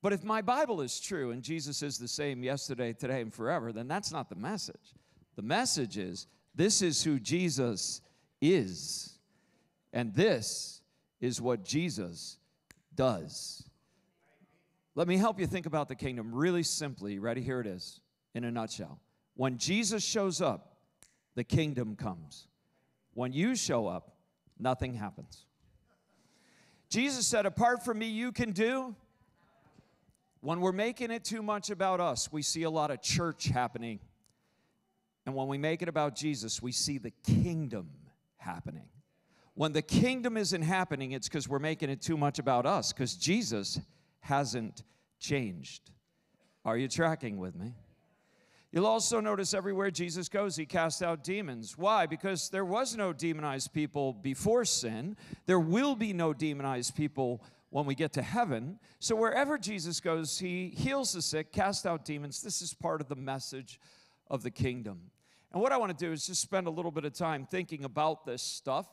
But 0.00 0.12
if 0.12 0.22
my 0.22 0.42
Bible 0.42 0.80
is 0.80 1.00
true 1.00 1.32
and 1.32 1.42
Jesus 1.42 1.82
is 1.82 1.98
the 1.98 2.06
same 2.06 2.44
yesterday, 2.44 2.92
today, 2.92 3.20
and 3.20 3.34
forever, 3.34 3.72
then 3.72 3.88
that's 3.88 4.12
not 4.12 4.28
the 4.28 4.36
message. 4.36 4.94
The 5.34 5.42
message 5.42 5.98
is, 5.98 6.28
this 6.54 6.82
is 6.82 7.02
who 7.02 7.18
Jesus 7.18 8.00
is, 8.40 9.18
and 9.92 10.14
this 10.14 10.82
is 11.20 11.40
what 11.40 11.64
Jesus 11.64 12.38
does. 12.94 13.64
Let 14.94 15.08
me 15.08 15.16
help 15.16 15.40
you 15.40 15.48
think 15.48 15.66
about 15.66 15.88
the 15.88 15.96
kingdom 15.96 16.32
really 16.32 16.62
simply. 16.62 17.18
Ready? 17.18 17.40
Here 17.40 17.60
it 17.60 17.66
is 17.66 18.00
in 18.34 18.44
a 18.44 18.50
nutshell. 18.50 19.00
When 19.34 19.58
Jesus 19.58 20.04
shows 20.04 20.40
up, 20.40 20.76
the 21.34 21.44
kingdom 21.44 21.96
comes. 21.96 22.48
When 23.14 23.32
you 23.32 23.56
show 23.56 23.86
up, 23.86 24.16
nothing 24.58 24.94
happens. 24.94 25.46
Jesus 26.88 27.26
said, 27.26 27.46
Apart 27.46 27.84
from 27.84 27.98
me, 27.98 28.06
you 28.06 28.32
can 28.32 28.52
do 28.52 28.94
When 30.40 30.60
we're 30.60 30.72
making 30.72 31.10
it 31.10 31.24
too 31.24 31.42
much 31.42 31.70
about 31.70 32.00
us, 32.00 32.32
we 32.32 32.42
see 32.42 32.62
a 32.62 32.70
lot 32.70 32.90
of 32.90 33.02
church 33.02 33.46
happening. 33.46 34.00
And 35.26 35.34
when 35.34 35.48
we 35.48 35.58
make 35.58 35.82
it 35.82 35.88
about 35.88 36.16
Jesus, 36.16 36.62
we 36.62 36.72
see 36.72 36.98
the 36.98 37.12
kingdom 37.24 37.90
happening. 38.38 38.88
When 39.54 39.72
the 39.72 39.82
kingdom 39.82 40.38
isn't 40.38 40.62
happening, 40.62 41.12
it's 41.12 41.28
because 41.28 41.46
we're 41.46 41.58
making 41.58 41.90
it 41.90 42.00
too 42.00 42.16
much 42.16 42.38
about 42.38 42.64
us, 42.64 42.92
because 42.92 43.14
Jesus 43.14 43.78
hasn't 44.20 44.82
changed. 45.18 45.90
Are 46.64 46.78
you 46.78 46.88
tracking 46.88 47.36
with 47.36 47.54
me? 47.54 47.74
You'll 48.72 48.86
also 48.86 49.20
notice 49.20 49.52
everywhere 49.52 49.90
Jesus 49.90 50.28
goes, 50.28 50.54
he 50.54 50.64
casts 50.64 51.02
out 51.02 51.24
demons. 51.24 51.76
Why? 51.76 52.06
Because 52.06 52.50
there 52.50 52.64
was 52.64 52.96
no 52.96 53.12
demonized 53.12 53.72
people 53.72 54.12
before 54.12 54.64
sin. 54.64 55.16
There 55.46 55.58
will 55.58 55.96
be 55.96 56.12
no 56.12 56.32
demonized 56.32 56.94
people 56.94 57.42
when 57.70 57.84
we 57.84 57.96
get 57.96 58.12
to 58.12 58.22
heaven. 58.22 58.78
So 59.00 59.16
wherever 59.16 59.58
Jesus 59.58 60.00
goes, 60.00 60.38
he 60.38 60.68
heals 60.68 61.12
the 61.12 61.22
sick, 61.22 61.52
casts 61.52 61.84
out 61.84 62.04
demons. 62.04 62.42
This 62.42 62.62
is 62.62 62.72
part 62.72 63.00
of 63.00 63.08
the 63.08 63.16
message 63.16 63.80
of 64.28 64.44
the 64.44 64.50
kingdom. 64.50 65.10
And 65.52 65.60
what 65.60 65.72
I 65.72 65.76
want 65.76 65.96
to 65.96 66.04
do 66.04 66.12
is 66.12 66.26
just 66.26 66.40
spend 66.40 66.68
a 66.68 66.70
little 66.70 66.92
bit 66.92 67.04
of 67.04 67.12
time 67.12 67.46
thinking 67.46 67.82
about 67.82 68.24
this 68.24 68.42
stuff. 68.42 68.86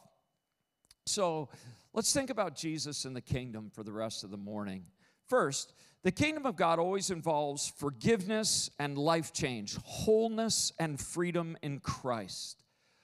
So 1.06 1.50
let's 1.94 2.12
think 2.12 2.32
about 2.32 2.56
Jesus 2.56 3.06
and 3.06 3.16
the 3.16 3.22
kingdom 3.22 3.70
for 3.72 3.84
the 3.84 3.94
rest 3.94 4.24
of 4.24 4.32
the 4.32 4.38
morning. 4.38 4.86
First, 5.28 5.74
the 6.04 6.12
kingdom 6.12 6.46
of 6.46 6.56
God 6.56 6.80
always 6.80 7.10
involves 7.10 7.72
forgiveness 7.78 8.70
and 8.80 8.98
life 8.98 9.34
change, 9.34 9.78
wholeness 9.84 10.72
and 10.80 11.00
freedom 11.00 11.58
in 11.62 11.80
Christ. 11.80 12.64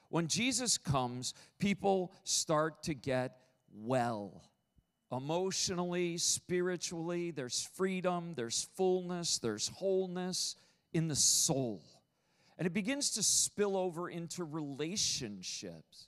When 0.09 0.27
Jesus 0.27 0.77
comes, 0.77 1.33
people 1.59 2.13
start 2.23 2.83
to 2.83 2.93
get 2.93 3.35
well. 3.73 4.43
Emotionally, 5.11 6.17
spiritually, 6.17 7.31
there's 7.31 7.67
freedom, 7.73 8.33
there's 8.35 8.67
fullness, 8.75 9.39
there's 9.39 9.69
wholeness 9.69 10.55
in 10.93 11.07
the 11.07 11.15
soul. 11.15 11.83
And 12.57 12.67
it 12.67 12.73
begins 12.73 13.11
to 13.11 13.23
spill 13.23 13.75
over 13.75 14.09
into 14.09 14.43
relationships. 14.43 16.07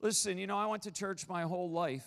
Listen, 0.00 0.38
you 0.38 0.46
know, 0.46 0.56
I 0.56 0.66
went 0.66 0.84
to 0.84 0.90
church 0.90 1.28
my 1.28 1.42
whole 1.42 1.70
life 1.70 2.06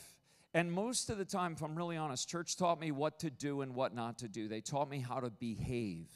and 0.53 0.71
most 0.71 1.09
of 1.09 1.17
the 1.17 1.25
time, 1.25 1.53
if 1.53 1.61
I'm 1.61 1.75
really 1.75 1.97
honest, 1.97 2.27
church 2.27 2.57
taught 2.57 2.79
me 2.79 2.91
what 2.91 3.19
to 3.19 3.29
do 3.29 3.61
and 3.61 3.73
what 3.73 3.95
not 3.95 4.19
to 4.19 4.27
do. 4.27 4.47
They 4.47 4.61
taught 4.61 4.89
me 4.89 4.99
how 4.99 5.19
to 5.19 5.29
behave. 5.29 6.07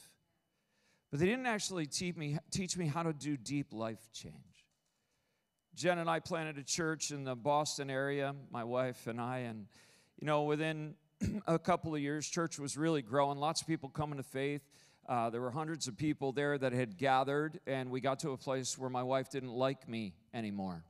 But 1.10 1.20
they 1.20 1.26
didn't 1.26 1.46
actually 1.46 1.86
teach 1.86 2.16
me, 2.18 2.38
teach 2.52 2.76
me 2.78 2.88
how 2.88 3.04
to 3.04 3.14
do 3.14 3.38
deep 3.38 3.72
life 3.72 4.10
change. 4.12 4.36
Jen 5.76 6.00
and 6.00 6.10
I 6.10 6.20
planted 6.20 6.58
a 6.58 6.64
church 6.64 7.12
in 7.12 7.24
the 7.24 7.36
Boston 7.36 7.90
area, 7.90 8.34
my 8.52 8.64
wife 8.64 9.08
and 9.08 9.20
I, 9.20 9.40
and 9.40 9.68
you 10.20 10.26
know, 10.26 10.44
within 10.44 10.96
a 11.48 11.60
couple 11.60 11.94
of 11.94 12.02
years, 12.02 12.28
church 12.28 12.60
was 12.60 12.78
really 12.78 13.02
growing. 13.02 13.38
Lots 13.38 13.62
of 13.62 13.68
people 13.68 13.90
coming 13.90 14.18
to 14.18 14.24
faith. 14.24 14.62
Uh, 15.08 15.30
there 15.30 15.42
were 15.42 15.52
hundreds 15.52 15.88
of 15.88 15.98
people 15.98 16.32
there 16.32 16.58
that 16.58 16.74
had 16.74 16.98
gathered, 16.98 17.60
and 17.68 17.92
we 17.92 18.02
got 18.02 18.20
to 18.20 18.32
a 18.32 18.38
place 18.38 18.78
where 18.78 18.90
my 18.90 19.04
wife 19.04 19.30
didn't 19.30 19.52
like 19.52 19.88
me 19.88 20.14
anymore. 20.34 20.84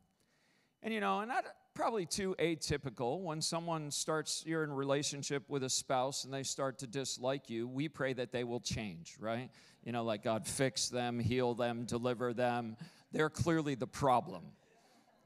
And 0.81 0.93
you 0.93 0.99
know, 0.99 1.19
and 1.19 1.31
that, 1.31 1.45
probably 1.75 2.05
too 2.05 2.33
atypical. 2.39 3.19
When 3.19 3.41
someone 3.41 3.91
starts 3.91 4.43
you're 4.47 4.63
in 4.63 4.71
relationship 4.71 5.43
with 5.49 5.61
a 5.63 5.69
spouse 5.69 6.23
and 6.23 6.33
they 6.33 6.41
start 6.41 6.79
to 6.79 6.87
dislike 6.87 7.49
you 7.49 7.67
we 7.67 7.89
pray 7.89 8.13
that 8.13 8.31
they 8.31 8.45
will 8.45 8.61
change 8.61 9.17
right? 9.19 9.49
You 9.83 9.91
know 9.91 10.03
like 10.03 10.23
god 10.23 10.47
fix 10.47 10.87
them 10.87 11.19
heal 11.19 11.53
them 11.53 11.83
deliver 11.83 12.33
them. 12.33 12.77
They're 13.11 13.29
clearly 13.29 13.75
the 13.75 13.87
problem 13.87 14.43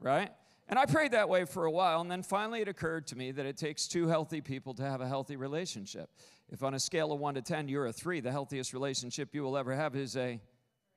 right? 0.00 0.30
And 0.68 0.78
i 0.78 0.86
prayed 0.86 1.12
that 1.12 1.28
way 1.28 1.44
for 1.44 1.66
a 1.66 1.70
while 1.70 2.00
and 2.00 2.10
then 2.10 2.24
finally 2.24 2.60
it 2.60 2.68
occurred 2.68 3.06
to 3.08 3.16
me 3.16 3.30
that 3.30 3.46
it 3.46 3.56
takes 3.56 3.86
two 3.86 4.08
healthy 4.08 4.40
people 4.40 4.74
to 4.74 4.82
have 4.82 5.00
a 5.00 5.08
healthy 5.08 5.36
relationship. 5.36 6.10
If 6.50 6.64
on 6.64 6.74
a 6.74 6.80
scale 6.80 7.12
of 7.12 7.20
1 7.20 7.34
to 7.34 7.42
10 7.42 7.68
you're 7.68 7.86
a 7.86 7.92
3 7.92 8.18
the 8.18 8.32
healthiest 8.32 8.72
relationship 8.72 9.36
you 9.36 9.44
will 9.44 9.56
ever 9.56 9.74
have 9.74 9.94
is 9.94 10.16
a 10.16 10.40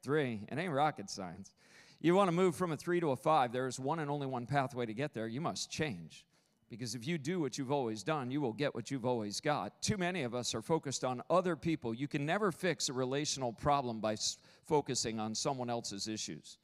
3 0.02 0.48
it 0.52 0.58
ain't 0.58 0.74
rocket 0.74 1.12
science 1.12 1.54
you 2.04 2.16
want 2.16 2.28
to 2.28 2.34
move 2.34 2.56
from 2.56 2.72
a 2.72 2.78
three 2.78 3.00
to 3.00 3.12
a 3.12 3.16
five, 3.16 3.52
there 3.52 3.66
is 3.66 3.80
one 3.80 4.00
and 4.00 4.12
only 4.12 4.28
one 4.28 4.46
pathway 4.46 4.86
to 4.86 4.94
get 4.94 5.14
there. 5.14 5.26
You 5.26 5.42
must 5.42 5.72
change. 5.72 6.26
Because 6.70 6.96
if 6.96 7.08
you 7.08 7.18
do 7.18 7.40
what 7.40 7.58
you've 7.58 7.72
always 7.72 8.04
done, 8.04 8.32
you 8.32 8.42
will 8.42 8.52
get 8.52 8.74
what 8.74 8.90
you've 8.90 9.06
always 9.06 9.40
got. 9.40 9.82
Too 9.82 9.96
many 9.96 10.24
of 10.24 10.34
us 10.34 10.54
are 10.56 10.62
focused 10.62 11.04
on 11.04 11.22
other 11.30 11.56
people. 11.56 11.94
You 11.94 12.08
can 12.08 12.26
never 12.26 12.52
fix 12.52 12.90
a 12.90 12.94
relational 12.94 13.54
problem 13.54 14.02
by 14.02 14.14
s- 14.14 14.38
focusing 14.66 15.20
on 15.20 15.36
someone 15.36 15.70
else's 15.70 16.08
issues. 16.08 16.58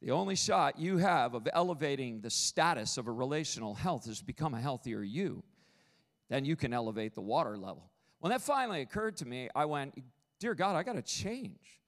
The 0.00 0.10
only 0.10 0.36
shot 0.36 0.78
you 0.78 0.96
have 0.96 1.34
of 1.34 1.46
elevating 1.52 2.22
the 2.22 2.30
status 2.30 2.96
of 2.96 3.06
a 3.06 3.12
relational 3.12 3.74
health 3.74 4.08
is 4.08 4.20
to 4.20 4.24
become 4.24 4.54
a 4.54 4.60
healthier 4.60 5.02
you. 5.02 5.44
Then 6.30 6.44
you 6.44 6.56
can 6.56 6.72
elevate 6.72 7.14
the 7.14 7.20
water 7.20 7.58
level. 7.58 7.90
When 8.20 8.30
that 8.30 8.40
finally 8.40 8.80
occurred 8.80 9.18
to 9.18 9.26
me, 9.26 9.48
I 9.54 9.66
went, 9.66 10.02
Dear 10.38 10.54
God, 10.54 10.74
I 10.74 10.82
got 10.82 10.94
to 10.94 11.02
change. 11.02 11.82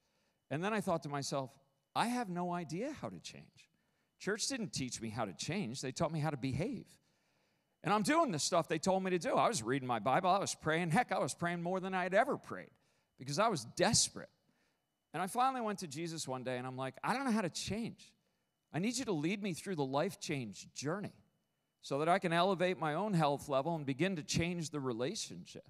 And 0.51 0.63
then 0.63 0.71
I 0.71 0.81
thought 0.81 1.01
to 1.03 1.09
myself, 1.09 1.49
I 1.95 2.07
have 2.07 2.29
no 2.29 2.51
idea 2.51 2.93
how 3.01 3.09
to 3.09 3.19
change. 3.19 3.69
Church 4.19 4.47
didn't 4.47 4.73
teach 4.73 5.01
me 5.01 5.09
how 5.09 5.25
to 5.25 5.33
change, 5.33 5.81
they 5.81 5.91
taught 5.91 6.11
me 6.11 6.19
how 6.19 6.29
to 6.29 6.37
behave. 6.37 6.85
And 7.83 7.93
I'm 7.93 8.03
doing 8.03 8.31
the 8.31 8.39
stuff 8.39 8.69
they 8.69 8.79
told 8.79 9.03
me 9.03 9.11
to 9.11 9.19
do. 9.19 9.35
I 9.35 9.49
was 9.49 9.61
reading 9.61 9.87
my 9.87 9.99
Bible, 9.99 10.29
I 10.29 10.39
was 10.39 10.55
praying. 10.55 10.91
Heck, 10.91 11.11
I 11.11 11.19
was 11.19 11.33
praying 11.33 11.61
more 11.61 11.79
than 11.79 11.93
I 11.93 12.03
had 12.03 12.13
ever 12.13 12.37
prayed 12.37 12.71
because 13.19 13.39
I 13.39 13.49
was 13.49 13.65
desperate. 13.75 14.29
And 15.13 15.21
I 15.21 15.27
finally 15.27 15.61
went 15.61 15.79
to 15.79 15.87
Jesus 15.87 16.27
one 16.27 16.43
day 16.43 16.57
and 16.57 16.65
I'm 16.65 16.77
like, 16.77 16.95
I 17.03 17.13
don't 17.13 17.25
know 17.25 17.31
how 17.31 17.41
to 17.41 17.49
change. 17.49 18.13
I 18.73 18.79
need 18.79 18.97
you 18.97 19.05
to 19.05 19.11
lead 19.11 19.43
me 19.43 19.53
through 19.53 19.75
the 19.75 19.85
life 19.85 20.19
change 20.19 20.67
journey 20.73 21.13
so 21.81 21.99
that 21.99 22.09
I 22.09 22.17
can 22.17 22.33
elevate 22.33 22.79
my 22.79 22.93
own 22.93 23.13
health 23.13 23.49
level 23.49 23.75
and 23.75 23.85
begin 23.85 24.15
to 24.15 24.23
change 24.23 24.69
the 24.69 24.79
relationship. 24.79 25.65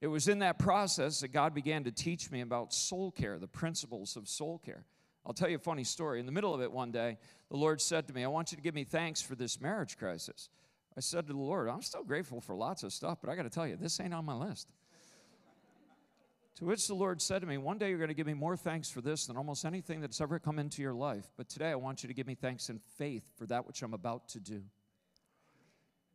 It 0.00 0.06
was 0.06 0.28
in 0.28 0.38
that 0.38 0.58
process 0.58 1.20
that 1.20 1.28
God 1.28 1.52
began 1.54 1.84
to 1.84 1.90
teach 1.90 2.30
me 2.30 2.40
about 2.40 2.72
soul 2.72 3.10
care, 3.10 3.38
the 3.38 3.48
principles 3.48 4.16
of 4.16 4.28
soul 4.28 4.58
care. 4.64 4.86
I'll 5.26 5.32
tell 5.32 5.48
you 5.48 5.56
a 5.56 5.60
funny 5.60 5.84
story. 5.84 6.20
In 6.20 6.26
the 6.26 6.32
middle 6.32 6.54
of 6.54 6.60
it 6.60 6.70
one 6.70 6.90
day, 6.90 7.18
the 7.50 7.56
Lord 7.56 7.80
said 7.80 8.06
to 8.08 8.14
me, 8.14 8.24
I 8.24 8.28
want 8.28 8.52
you 8.52 8.56
to 8.56 8.62
give 8.62 8.74
me 8.74 8.84
thanks 8.84 9.22
for 9.22 9.34
this 9.34 9.60
marriage 9.60 9.96
crisis. 9.96 10.50
I 10.96 11.00
said 11.00 11.26
to 11.26 11.32
the 11.32 11.38
Lord, 11.38 11.68
I'm 11.68 11.82
still 11.82 12.04
grateful 12.04 12.40
for 12.40 12.54
lots 12.54 12.82
of 12.82 12.92
stuff, 12.92 13.18
but 13.20 13.30
I 13.30 13.36
got 13.36 13.44
to 13.44 13.50
tell 13.50 13.66
you, 13.66 13.76
this 13.76 13.98
ain't 14.00 14.14
on 14.14 14.24
my 14.24 14.34
list. 14.34 14.72
to 16.56 16.66
which 16.66 16.86
the 16.86 16.94
Lord 16.94 17.20
said 17.22 17.40
to 17.40 17.46
me, 17.46 17.56
One 17.56 17.78
day 17.78 17.88
you're 17.88 17.98
going 17.98 18.08
to 18.08 18.14
give 18.14 18.26
me 18.26 18.34
more 18.34 18.56
thanks 18.56 18.90
for 18.90 19.00
this 19.00 19.26
than 19.26 19.36
almost 19.36 19.64
anything 19.64 20.00
that's 20.00 20.20
ever 20.20 20.38
come 20.38 20.58
into 20.58 20.82
your 20.82 20.94
life. 20.94 21.32
But 21.36 21.48
today 21.48 21.70
I 21.70 21.74
want 21.74 22.02
you 22.02 22.08
to 22.08 22.14
give 22.14 22.26
me 22.26 22.34
thanks 22.34 22.68
in 22.68 22.78
faith 22.98 23.24
for 23.36 23.46
that 23.46 23.66
which 23.66 23.82
I'm 23.82 23.94
about 23.94 24.28
to 24.30 24.40
do. 24.40 24.62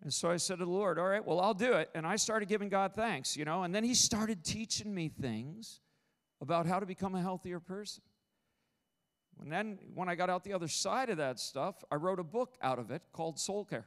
And 0.01 0.13
so 0.13 0.31
I 0.31 0.37
said 0.37 0.59
to 0.59 0.65
the 0.65 0.71
Lord, 0.71 0.97
All 0.97 1.07
right, 1.07 1.25
well, 1.25 1.41
I'll 1.41 1.53
do 1.53 1.73
it. 1.73 1.89
And 1.93 2.07
I 2.07 2.15
started 2.15 2.47
giving 2.47 2.69
God 2.69 2.93
thanks, 2.93 3.35
you 3.35 3.43
know, 3.43 3.63
and 3.63 3.75
then 3.75 3.83
He 3.83 3.95
started 3.95 4.45
teaching 4.45 4.93
me 4.93 5.09
things 5.09 5.81
about 6.41 6.67
how 6.67 6.79
to 6.79 6.85
become 6.85 7.15
a 7.15 7.21
healthier 7.21 7.59
person. 7.59 8.03
And 9.41 9.51
then 9.51 9.79
when 9.93 10.09
I 10.09 10.15
got 10.15 10.29
out 10.29 10.43
the 10.43 10.53
other 10.53 10.67
side 10.67 11.09
of 11.09 11.17
that 11.17 11.39
stuff, 11.39 11.83
I 11.91 11.95
wrote 11.95 12.19
a 12.19 12.23
book 12.23 12.55
out 12.61 12.79
of 12.79 12.91
it 12.91 13.01
called 13.13 13.39
Soul 13.39 13.65
Care. 13.65 13.85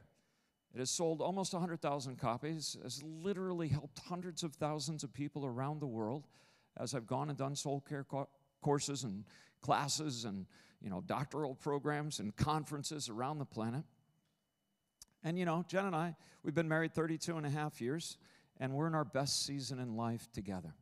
It 0.73 0.79
has 0.79 0.89
sold 0.89 1.21
almost 1.21 1.53
100,000 1.53 2.17
copies, 2.17 2.77
has 2.81 3.03
literally 3.03 3.67
helped 3.67 3.99
hundreds 3.99 4.41
of 4.41 4.55
thousands 4.55 5.03
of 5.03 5.13
people 5.13 5.45
around 5.45 5.79
the 5.79 5.87
world 5.87 6.27
as 6.77 6.95
I've 6.95 7.05
gone 7.05 7.29
and 7.29 7.37
done 7.37 7.55
soul 7.55 7.83
care 7.87 8.03
co- 8.03 8.29
courses 8.61 9.03
and 9.03 9.25
classes 9.61 10.25
and 10.25 10.47
you 10.81 10.89
know 10.89 11.01
doctoral 11.05 11.53
programs 11.53 12.19
and 12.19 12.35
conferences 12.35 13.07
around 13.09 13.37
the 13.37 13.45
planet. 13.45 13.83
And 15.23 15.37
you 15.37 15.45
know, 15.45 15.63
Jen 15.67 15.85
and 15.85 15.95
I, 15.95 16.15
we've 16.43 16.55
been 16.55 16.67
married 16.67 16.93
32 16.93 17.37
and 17.37 17.45
a 17.45 17.49
half 17.49 17.79
years, 17.79 18.17
and 18.59 18.73
we're 18.73 18.87
in 18.87 18.95
our 18.95 19.05
best 19.05 19.45
season 19.45 19.79
in 19.79 19.95
life 19.95 20.27
together. 20.33 20.73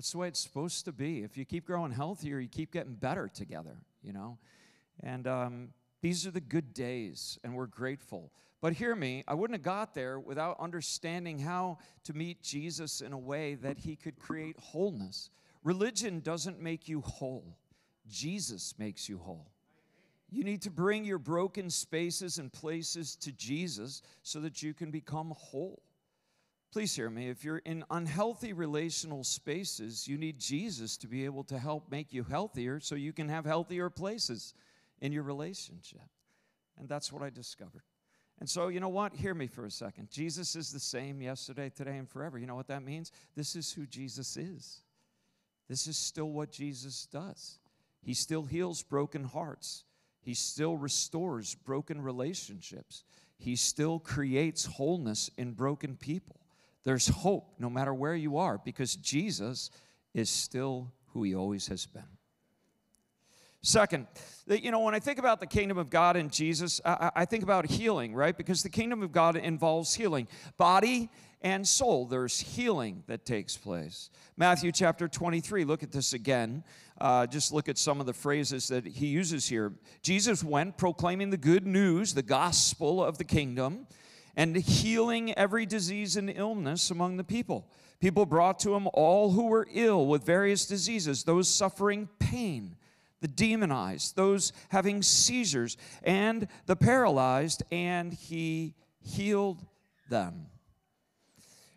That's 0.00 0.12
the 0.12 0.16
way 0.16 0.28
it's 0.28 0.40
supposed 0.40 0.86
to 0.86 0.92
be. 0.92 1.22
If 1.24 1.36
you 1.36 1.44
keep 1.44 1.66
growing 1.66 1.92
healthier, 1.92 2.38
you 2.38 2.48
keep 2.48 2.72
getting 2.72 2.94
better 2.94 3.28
together, 3.28 3.76
you 4.02 4.14
know? 4.14 4.38
And 5.00 5.26
um, 5.26 5.68
these 6.00 6.26
are 6.26 6.30
the 6.30 6.40
good 6.40 6.72
days, 6.72 7.38
and 7.44 7.54
we're 7.54 7.66
grateful. 7.66 8.32
But 8.62 8.72
hear 8.72 8.96
me, 8.96 9.24
I 9.28 9.34
wouldn't 9.34 9.58
have 9.58 9.62
got 9.62 9.94
there 9.94 10.18
without 10.18 10.58
understanding 10.58 11.38
how 11.38 11.80
to 12.04 12.14
meet 12.14 12.40
Jesus 12.40 13.02
in 13.02 13.12
a 13.12 13.18
way 13.18 13.56
that 13.56 13.76
he 13.76 13.94
could 13.94 14.18
create 14.18 14.56
wholeness. 14.58 15.28
Religion 15.64 16.20
doesn't 16.20 16.62
make 16.62 16.88
you 16.88 17.02
whole, 17.02 17.58
Jesus 18.08 18.72
makes 18.78 19.06
you 19.06 19.18
whole. 19.18 19.50
You 20.30 20.44
need 20.44 20.62
to 20.62 20.70
bring 20.70 21.04
your 21.04 21.18
broken 21.18 21.68
spaces 21.68 22.38
and 22.38 22.50
places 22.50 23.16
to 23.16 23.32
Jesus 23.32 24.00
so 24.22 24.40
that 24.40 24.62
you 24.62 24.72
can 24.72 24.90
become 24.90 25.34
whole. 25.36 25.82
Please 26.72 26.94
hear 26.94 27.10
me. 27.10 27.28
If 27.28 27.44
you're 27.44 27.58
in 27.58 27.84
unhealthy 27.90 28.52
relational 28.52 29.24
spaces, 29.24 30.06
you 30.06 30.16
need 30.16 30.38
Jesus 30.38 30.96
to 30.98 31.08
be 31.08 31.24
able 31.24 31.42
to 31.44 31.58
help 31.58 31.90
make 31.90 32.12
you 32.12 32.22
healthier 32.22 32.78
so 32.78 32.94
you 32.94 33.12
can 33.12 33.28
have 33.28 33.44
healthier 33.44 33.90
places 33.90 34.54
in 35.00 35.10
your 35.10 35.24
relationship. 35.24 36.02
And 36.78 36.88
that's 36.88 37.12
what 37.12 37.22
I 37.22 37.30
discovered. 37.30 37.82
And 38.38 38.48
so, 38.48 38.68
you 38.68 38.78
know 38.78 38.88
what? 38.88 39.14
Hear 39.14 39.34
me 39.34 39.48
for 39.48 39.66
a 39.66 39.70
second. 39.70 40.10
Jesus 40.10 40.54
is 40.54 40.72
the 40.72 40.80
same 40.80 41.20
yesterday, 41.20 41.70
today, 41.70 41.96
and 41.96 42.08
forever. 42.08 42.38
You 42.38 42.46
know 42.46 42.54
what 42.54 42.68
that 42.68 42.84
means? 42.84 43.10
This 43.34 43.56
is 43.56 43.72
who 43.72 43.84
Jesus 43.84 44.36
is. 44.36 44.80
This 45.68 45.86
is 45.86 45.96
still 45.96 46.30
what 46.30 46.50
Jesus 46.50 47.06
does. 47.06 47.58
He 48.02 48.14
still 48.14 48.44
heals 48.44 48.82
broken 48.82 49.24
hearts, 49.24 49.84
He 50.22 50.34
still 50.34 50.76
restores 50.76 51.54
broken 51.54 52.00
relationships, 52.00 53.04
He 53.38 53.56
still 53.56 53.98
creates 53.98 54.64
wholeness 54.64 55.30
in 55.36 55.52
broken 55.52 55.96
people. 55.96 56.39
There's 56.84 57.08
hope 57.08 57.54
no 57.58 57.68
matter 57.68 57.92
where 57.92 58.14
you 58.14 58.38
are 58.38 58.58
because 58.58 58.96
Jesus 58.96 59.70
is 60.14 60.30
still 60.30 60.92
who 61.12 61.22
he 61.22 61.34
always 61.34 61.68
has 61.68 61.86
been. 61.86 62.02
Second, 63.62 64.06
you 64.46 64.70
know, 64.70 64.80
when 64.80 64.94
I 64.94 65.00
think 65.00 65.18
about 65.18 65.38
the 65.38 65.46
kingdom 65.46 65.76
of 65.76 65.90
God 65.90 66.16
and 66.16 66.32
Jesus, 66.32 66.80
I, 66.82 67.10
I, 67.14 67.24
think 67.26 67.42
about 67.42 67.66
healing, 67.66 68.14
right? 68.14 68.34
Because 68.34 68.62
the 68.62 68.70
kingdom 68.70 69.02
of 69.02 69.12
God 69.12 69.36
involves 69.36 69.94
healing 69.94 70.28
body 70.56 71.10
and 71.42 71.68
soul. 71.68 72.06
There's 72.06 72.40
healing 72.40 73.02
that 73.06 73.26
takes 73.26 73.58
place. 73.58 74.08
Matthew 74.38 74.72
chapter 74.72 75.08
23, 75.08 75.64
look 75.64 75.82
at 75.82 75.92
this 75.92 76.14
again. 76.14 76.64
Uh, 76.98 77.26
just 77.26 77.52
look 77.52 77.68
at 77.68 77.76
some 77.76 78.00
of 78.00 78.06
the 78.06 78.14
phrases 78.14 78.68
that 78.68 78.86
he 78.86 79.08
uses 79.08 79.46
here. 79.46 79.74
Jesus 80.02 80.42
went 80.42 80.78
proclaiming 80.78 81.28
the 81.28 81.36
good 81.36 81.66
news, 81.66 82.14
the 82.14 82.22
gospel 82.22 83.04
of 83.04 83.18
the 83.18 83.24
kingdom, 83.24 83.86
and 84.36 84.56
healing 84.56 85.32
every 85.34 85.66
disease 85.66 86.16
and 86.16 86.30
illness 86.30 86.90
among 86.90 87.16
the 87.16 87.24
people. 87.24 87.68
People 88.00 88.26
brought 88.26 88.58
to 88.60 88.74
him 88.74 88.88
all 88.94 89.32
who 89.32 89.46
were 89.46 89.68
ill 89.72 90.06
with 90.06 90.24
various 90.24 90.66
diseases, 90.66 91.24
those 91.24 91.48
suffering 91.48 92.08
pain 92.18 92.76
the 93.20 93.28
demonized, 93.28 94.16
those 94.16 94.52
having 94.70 95.02
seizures, 95.02 95.76
and 96.02 96.48
the 96.66 96.76
paralyzed, 96.76 97.62
and 97.70 98.12
he 98.12 98.74
healed 99.02 99.64
them. 100.08 100.46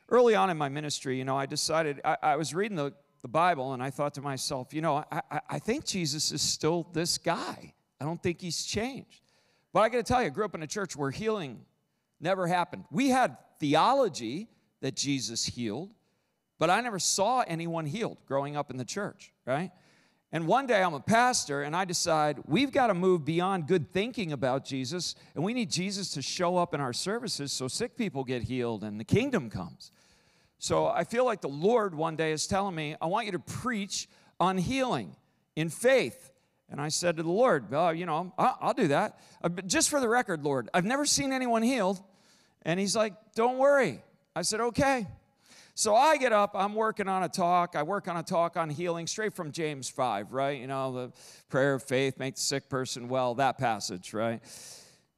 Early 0.10 0.36
on 0.36 0.50
in 0.50 0.57
my 0.57 0.69
ministry, 0.69 1.17
you 1.17 1.25
know, 1.25 1.38
I 1.38 1.45
decided, 1.45 2.00
I, 2.05 2.17
I 2.22 2.36
was 2.36 2.53
reading 2.53 2.77
the, 2.77 2.93
the 3.22 3.27
Bible, 3.27 3.74
and 3.74 3.83
I 3.83 3.89
thought 3.89 4.13
to 4.15 4.22
myself, 4.22 4.74
you 4.74 4.81
know, 4.81 5.03
I, 5.12 5.22
I, 5.31 5.41
I 5.50 5.60
think 5.60 5.86
Jesus 5.86 6.31
is 6.31 6.41
still 6.41 6.88
this 6.93 7.17
guy. 7.17 7.74
I 8.00 8.05
don't 8.05 8.22
think 8.22 8.41
he's 8.41 8.63
changed. 8.63 9.22
But 9.74 9.81
I 9.81 9.89
got 9.89 9.98
to 9.98 10.03
tell 10.03 10.22
you, 10.22 10.27
I 10.27 10.29
grew 10.29 10.45
up 10.45 10.55
in 10.55 10.63
a 10.63 10.67
church 10.67 10.95
where 10.95 11.10
healing 11.12 11.60
never 12.24 12.48
happened. 12.48 12.86
We 12.89 13.10
had 13.10 13.38
theology 13.60 14.48
that 14.82 14.96
Jesus 14.96 15.46
healed, 15.46 15.92
but 16.58 16.70
I 16.70 16.82
never 16.82 17.00
saw 17.00 17.42
anyone 17.42 17.86
healed 17.86 18.18
growing 18.25 18.56
up 18.56 18.72
in 18.72 18.77
the 18.77 18.86
church, 18.86 19.32
right? 19.46 19.72
And 20.32 20.48
one 20.48 20.65
day 20.65 20.82
I'm 20.82 20.96
a 20.96 21.00
pastor 21.00 21.62
and 21.62 21.75
I 21.75 21.86
decide 21.86 22.39
we've 22.48 22.72
got 22.72 22.88
to 22.88 22.96
move 22.96 23.24
beyond 23.24 23.68
good 23.68 23.92
thinking 23.92 24.32
about 24.32 24.65
Jesus 24.65 25.13
and 25.36 25.44
we 25.44 25.53
need 25.53 25.70
Jesus 25.70 26.10
to 26.13 26.24
show 26.24 26.58
up 26.58 26.74
in 26.74 26.82
our 26.82 26.92
services 26.92 27.51
so 27.51 27.68
sick 27.68 27.96
people 27.96 28.24
get 28.24 28.42
healed 28.42 28.84
and 28.84 29.00
the 29.00 29.03
kingdom 29.03 29.51
comes. 29.51 29.92
So 30.58 30.88
I 30.88 31.03
feel 31.03 31.24
like 31.24 31.42
the 31.42 31.50
Lord 31.50 31.94
one 31.94 32.15
day 32.15 32.32
is 32.32 32.48
telling 32.48 32.74
me, 32.74 32.96
I 33.00 33.06
want 33.06 33.27
you 33.27 33.34
to 33.34 33.39
preach 33.39 34.08
on 34.39 34.58
healing 34.58 35.15
in 35.56 35.70
faith. 35.70 36.32
And 36.68 36.82
I 36.82 36.89
said 36.89 37.18
to 37.18 37.24
the 37.24 37.30
Lord, 37.30 37.70
well, 37.70 37.94
you 37.94 38.08
know, 38.08 38.34
I'll 38.38 38.74
do 38.74 38.88
that. 38.88 39.20
Uh, 39.44 39.50
just 39.68 39.89
for 39.89 40.00
the 40.00 40.10
record, 40.10 40.44
Lord, 40.44 40.70
I've 40.74 40.86
never 40.86 41.06
seen 41.06 41.32
anyone 41.32 41.62
healed. 41.62 42.01
And 42.63 42.79
he's 42.79 42.96
like, 42.96 43.13
don't 43.36 43.58
worry. 43.58 44.01
I 44.36 44.41
said, 44.41 44.62
okay. 44.62 45.08
So 45.75 45.96
I 45.96 46.17
get 46.17 46.32
up, 46.32 46.51
I'm 46.53 46.75
working 46.75 47.08
on 47.08 47.24
a 47.24 47.29
talk. 47.29 47.75
I 47.75 47.82
work 47.82 48.08
on 48.08 48.17
a 48.17 48.24
talk 48.24 48.58
on 48.58 48.70
healing 48.70 49.08
straight 49.08 49.34
from 49.34 49.51
James 49.51 49.89
5, 49.89 50.32
right? 50.32 50.60
You 50.60 50.67
know, 50.67 50.93
the 50.93 51.12
prayer 51.50 51.74
of 51.74 51.84
faith, 51.84 52.20
make 52.20 52.36
the 52.36 52.41
sick 52.41 52.70
person 52.70 53.10
well, 53.10 53.34
that 53.36 53.58
passage, 53.58 54.13
right? 54.13 54.39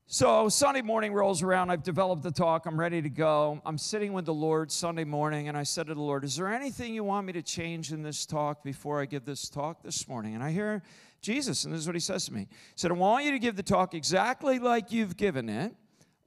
So 0.08 0.50
Sunday 0.50 0.82
morning 0.82 1.14
rolls 1.14 1.42
around. 1.42 1.72
I've 1.72 1.84
developed 1.84 2.24
the 2.24 2.32
talk. 2.32 2.68
I'm 2.68 2.80
ready 2.80 3.02
to 3.02 3.10
go. 3.10 3.60
I'm 3.66 3.78
sitting 3.78 4.14
with 4.14 4.26
the 4.26 4.34
Lord 4.34 4.72
Sunday 4.72 5.04
morning, 5.04 5.50
and 5.50 5.58
I 5.58 5.64
said 5.64 5.88
to 5.88 5.96
the 5.96 6.02
Lord, 6.02 6.24
Is 6.24 6.38
there 6.38 6.48
anything 6.48 6.94
you 6.94 7.04
want 7.04 7.26
me 7.26 7.34
to 7.34 7.42
change 7.42 7.92
in 7.92 8.04
this 8.04 8.26
talk 8.26 8.64
before 8.64 9.02
I 9.02 9.06
give 9.06 9.26
this 9.26 9.50
talk 9.50 9.82
this 9.82 10.08
morning? 10.08 10.36
And 10.36 10.44
I 10.44 10.52
hear 10.52 10.84
Jesus, 11.22 11.66
and 11.66 11.74
this 11.74 11.82
is 11.82 11.88
what 11.88 11.96
he 11.96 12.00
says 12.00 12.26
to 12.26 12.34
me. 12.34 12.42
He 12.42 12.48
said, 12.76 12.92
I 12.92 12.94
want 12.94 13.26
you 13.26 13.32
to 13.32 13.40
give 13.40 13.56
the 13.56 13.64
talk 13.64 13.96
exactly 13.96 14.60
like 14.60 14.92
you've 14.92 15.18
given 15.18 15.50
it, 15.50 15.74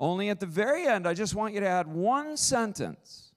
only 0.00 0.28
at 0.28 0.40
the 0.40 0.46
very 0.46 0.86
end, 0.86 1.06
I 1.06 1.14
just 1.14 1.34
want 1.34 1.54
you 1.54 1.60
to 1.60 1.68
add 1.68 1.86
one 1.86 2.36
sentence 2.36 3.28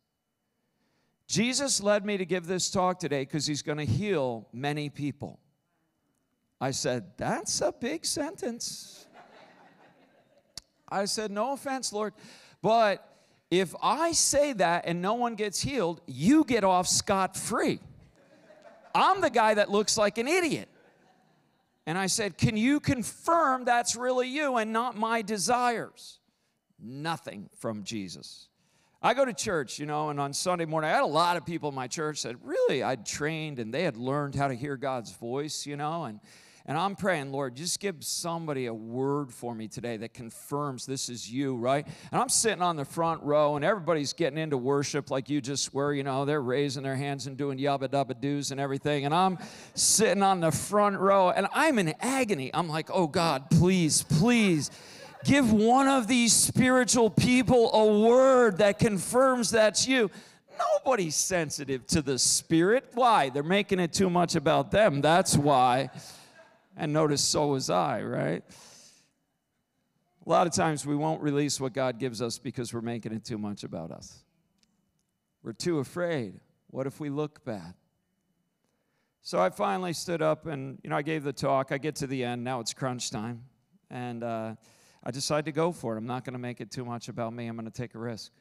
Jesus 1.32 1.82
led 1.82 2.06
me 2.06 2.18
to 2.18 2.25
give 2.25 2.46
this 2.46 2.70
talk 2.70 3.00
today 3.00 3.22
because 3.22 3.48
he's 3.48 3.62
going 3.62 3.77
to 3.77 3.86
heal 3.86 4.50
many 4.51 4.89
people. 4.89 5.39
I 6.60 6.72
said, 6.72 7.06
That's 7.15 7.62
a 7.62 7.72
big 7.72 8.06
sentence. 8.06 9.07
I 10.90 11.05
said, 11.05 11.31
No 11.31 11.53
offense, 11.53 11.94
Lord, 11.94 12.14
but 12.62 13.07
if 13.50 13.74
I 13.81 14.12
say 14.12 14.51
that 14.51 14.83
and 14.86 15.01
no 15.01 15.14
one 15.14 15.36
gets 15.36 15.62
healed, 15.62 16.01
you 16.05 16.44
get 16.44 16.66
off 16.66 16.86
scot 16.86 17.38
free. 17.38 17.79
I'm 18.94 19.22
the 19.22 19.29
guy 19.29 19.53
that 19.53 19.72
looks 19.72 19.98
like 19.98 20.18
an 20.18 20.27
idiot. 20.27 20.68
And 21.86 21.98
I 21.98 22.07
said, 22.07 22.38
Can 22.38 22.57
you 22.57 22.81
confirm 22.81 23.64
that's 23.64 23.96
really 23.96 24.27
you 24.27 24.57
and 24.57 24.74
not 24.74 24.98
my 24.98 25.22
desires? 25.22 26.20
Nothing 26.81 27.50
from 27.57 27.83
Jesus. 27.83 28.48
I 29.03 29.13
go 29.13 29.25
to 29.25 29.33
church, 29.33 29.79
you 29.79 29.85
know, 29.85 30.09
and 30.09 30.20
on 30.20 30.33
Sunday 30.33 30.65
morning, 30.65 30.89
I 30.89 30.94
had 30.94 31.03
a 31.03 31.07
lot 31.07 31.37
of 31.37 31.46
people 31.46 31.70
in 31.70 31.75
my 31.75 31.87
church 31.87 32.24
that 32.24 32.35
really 32.44 32.83
I'd 32.83 33.05
trained 33.05 33.59
and 33.59 33.74
they 33.74 33.83
had 33.83 33.98
learned 33.98 34.35
how 34.35 34.48
to 34.48 34.53
hear 34.53 34.77
God's 34.77 35.11
voice, 35.11 35.65
you 35.65 35.75
know, 35.75 36.03
and 36.03 36.20
and 36.65 36.77
I'm 36.77 36.96
praying, 36.96 37.31
Lord, 37.31 37.55
just 37.55 37.79
give 37.79 38.03
somebody 38.03 38.67
a 38.67 38.74
word 38.74 39.33
for 39.33 39.55
me 39.55 39.67
today 39.67 39.98
that 39.98 40.13
confirms 40.13 40.85
this 40.85 41.09
is 41.09 41.29
you, 41.29 41.55
right? 41.55 41.85
And 42.11 42.22
I'm 42.22 42.29
sitting 42.29 42.61
on 42.61 42.75
the 42.75 42.85
front 42.85 43.24
row, 43.24 43.55
and 43.55 43.65
everybody's 43.65 44.13
getting 44.13 44.37
into 44.37 44.57
worship 44.57 45.09
like 45.09 45.29
you 45.29 45.41
just 45.41 45.74
were, 45.74 45.94
you 45.94 46.03
know, 46.03 46.24
they're 46.24 46.41
raising 46.41 46.83
their 46.83 46.96
hands 46.96 47.25
and 47.25 47.35
doing 47.35 47.57
yabba 47.57 47.87
dabba 47.87 48.20
doos 48.20 48.51
and 48.51 48.59
everything. 48.59 49.05
And 49.05 49.13
I'm 49.13 49.39
sitting 49.74 50.22
on 50.22 50.39
the 50.39 50.51
front 50.51 51.00
row, 51.00 51.31
and 51.31 51.48
I'm 51.51 51.79
in 51.79 51.96
agony. 52.00 52.51
I'm 52.53 52.70
like, 52.70 52.89
oh 52.91 53.07
God, 53.07 53.50
please, 53.50 54.03
please 54.03 54.70
Give 55.24 55.51
one 55.51 55.88
of 55.88 56.07
these 56.07 56.34
spiritual 56.34 57.10
people 57.10 57.72
a 57.74 58.07
word 58.07 58.57
that 58.57 58.79
confirms 58.79 59.51
that's 59.51 59.88
you. 59.88 60.10
Nobody's 60.57 61.16
sensitive 61.16 61.86
to 61.88 62.01
the 62.01 62.18
Spirit. 62.18 62.86
Why? 62.94 63.29
They're 63.29 63.44
making 63.44 63.79
it 63.79 63.94
too 63.94 64.10
much 64.10 64.36
about 64.36 64.72
them. 64.72 65.01
That's 65.01 65.38
why. 65.38 65.90
And 66.75 66.94
notice, 66.94 67.22
so 67.22 67.48
was 67.48 67.70
I, 67.70 68.01
right? 68.01 68.44
A 70.25 70.29
lot 70.29 70.46
of 70.48 70.53
times 70.53 70.86
we 70.86 70.96
won't 70.96 71.22
release 71.22 71.60
what 71.60 71.74
God 71.74 72.00
gives 72.00 72.22
us 72.22 72.38
because 72.38 72.74
we're 72.74 72.81
making 72.81 73.12
it 73.12 73.25
too 73.25 73.38
much 73.38 73.64
about 73.64 73.92
us. 73.92 74.24
We're 75.44 75.53
too 75.53 75.79
afraid. 75.79 76.40
What 76.68 76.88
if 76.88 77.00
we 77.00 77.10
look 77.10 77.44
bad? 77.44 77.74
So 79.24 79.40
I 79.40 79.50
finally 79.50 79.94
stood 79.94 80.22
up 80.22 80.46
and, 80.46 80.79
you 80.84 80.90
know, 80.90 80.96
I 80.96 81.01
gave 81.01 81.24
the 81.24 81.34
talk. 81.34 81.72
I 81.72 81.77
get 81.77 81.96
to 81.98 82.07
the 82.07 82.24
end. 82.24 82.44
Now 82.44 82.60
it's 82.60 82.74
crunch 82.74 83.12
time. 83.12 83.44
And, 83.90 84.24
uh, 84.24 84.55
I 85.03 85.11
decided 85.11 85.46
to 85.46 85.51
go 85.51 85.72
for 85.72 85.96
it. 85.96 85.98
I'm 85.98 86.05
not 86.05 86.24
going 86.24 86.33
to 86.33 86.40
make 86.40 86.61
it 86.61 86.72
too 86.72 86.85
much 86.85 87.09
about 87.09 87.33
me. 87.33 87.48
I'm 87.48 87.55
going 87.55 87.66
to 87.66 87.72
take 87.72 87.96
a 87.96 88.00
risk. 88.00 88.31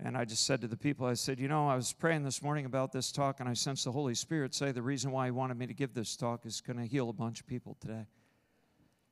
And 0.00 0.16
I 0.16 0.24
just 0.24 0.46
said 0.46 0.60
to 0.60 0.68
the 0.68 0.76
people, 0.76 1.06
I 1.06 1.14
said, 1.14 1.40
You 1.40 1.48
know, 1.48 1.68
I 1.68 1.74
was 1.74 1.92
praying 1.92 2.22
this 2.22 2.40
morning 2.42 2.66
about 2.66 2.92
this 2.92 3.10
talk, 3.10 3.40
and 3.40 3.48
I 3.48 3.52
sensed 3.52 3.84
the 3.84 3.92
Holy 3.92 4.14
Spirit 4.14 4.54
say 4.54 4.70
the 4.70 4.82
reason 4.82 5.10
why 5.10 5.26
He 5.26 5.30
wanted 5.32 5.58
me 5.58 5.66
to 5.66 5.74
give 5.74 5.92
this 5.92 6.16
talk 6.16 6.46
is 6.46 6.60
going 6.60 6.78
to 6.78 6.86
heal 6.86 7.10
a 7.10 7.12
bunch 7.12 7.40
of 7.40 7.46
people 7.46 7.76
today. 7.80 8.06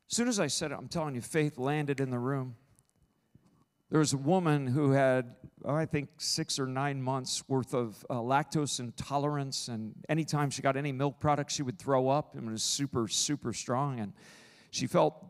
As 0.09 0.17
soon 0.17 0.29
as 0.29 0.39
I 0.39 0.47
said 0.47 0.71
it, 0.71 0.79
I'm 0.79 0.89
telling 0.89 1.17
you, 1.17 1.21
faith 1.21 1.59
landed 1.59 1.99
in 1.99 2.11
the 2.11 2.19
room. 2.19 2.55
There 3.91 3.99
was 3.99 4.13
a 4.13 4.19
woman 4.19 4.69
who 4.69 4.93
had, 4.93 5.35
oh, 5.65 5.75
I 5.75 5.87
think, 5.87 6.09
six 6.19 6.59
or 6.59 6.67
nine 6.67 7.03
months 7.03 7.43
worth 7.49 7.75
of 7.75 8.05
uh, 8.09 8.15
lactose 8.15 8.79
intolerance, 8.79 9.69
and 9.69 9.95
anytime 10.09 10.51
she 10.51 10.63
got 10.63 10.77
any 10.77 10.93
milk 10.93 11.19
product, 11.19 11.51
she 11.51 11.63
would 11.63 11.79
throw 11.79 12.09
up 12.09 12.35
and 12.35 12.49
it 12.49 12.51
was 12.51 12.63
super, 12.63 13.09
super 13.09 13.53
strong. 13.53 14.01
And 14.01 14.13
she 14.71 14.87
felt 14.87 15.25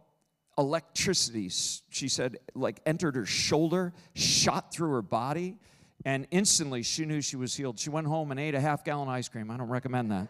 electricity, 0.58 1.50
she 1.90 2.08
said, 2.08 2.38
like 2.54 2.80
entered 2.86 3.16
her 3.16 3.26
shoulder, 3.26 3.92
shot 4.14 4.72
through 4.72 4.92
her 4.92 5.02
body, 5.02 5.56
and 6.04 6.26
instantly 6.30 6.82
she 6.82 7.04
knew 7.04 7.20
she 7.20 7.36
was 7.36 7.54
healed. 7.54 7.78
She 7.78 7.90
went 7.90 8.06
home 8.06 8.30
and 8.30 8.40
ate 8.40 8.54
a 8.54 8.60
half 8.60 8.84
gallon 8.84 9.08
ice 9.08 9.28
cream. 9.28 9.50
I 9.50 9.56
don't 9.56 9.68
recommend 9.68 10.10
that. 10.12 10.28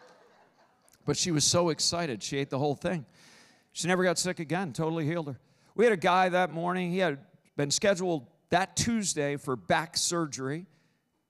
but 1.06 1.16
she 1.16 1.30
was 1.30 1.44
so 1.44 1.70
excited, 1.70 2.22
she 2.22 2.38
ate 2.38 2.50
the 2.50 2.58
whole 2.58 2.74
thing. 2.74 3.06
She 3.72 3.88
never 3.88 4.02
got 4.02 4.18
sick 4.18 4.40
again, 4.40 4.72
totally 4.72 5.04
healed 5.04 5.28
her. 5.28 5.38
We 5.74 5.84
had 5.84 5.92
a 5.92 5.98
guy 5.98 6.28
that 6.30 6.52
morning, 6.52 6.90
he 6.90 6.98
had 6.98 7.18
been 7.56 7.70
scheduled 7.70 8.26
that 8.50 8.76
Tuesday 8.76 9.36
for 9.36 9.56
back 9.56 9.96
surgery. 9.96 10.66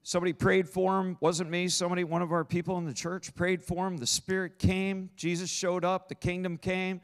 Somebody 0.02 0.32
prayed 0.32 0.68
for 0.68 0.98
him. 0.98 1.18
Wasn't 1.20 1.50
me. 1.50 1.68
Somebody, 1.68 2.04
one 2.04 2.22
of 2.22 2.32
our 2.32 2.44
people 2.44 2.78
in 2.78 2.86
the 2.86 2.94
church, 2.94 3.34
prayed 3.34 3.62
for 3.62 3.86
him. 3.86 3.98
The 3.98 4.06
Spirit 4.06 4.58
came. 4.58 5.10
Jesus 5.16 5.50
showed 5.50 5.84
up. 5.84 6.08
The 6.08 6.14
kingdom 6.14 6.56
came. 6.56 7.02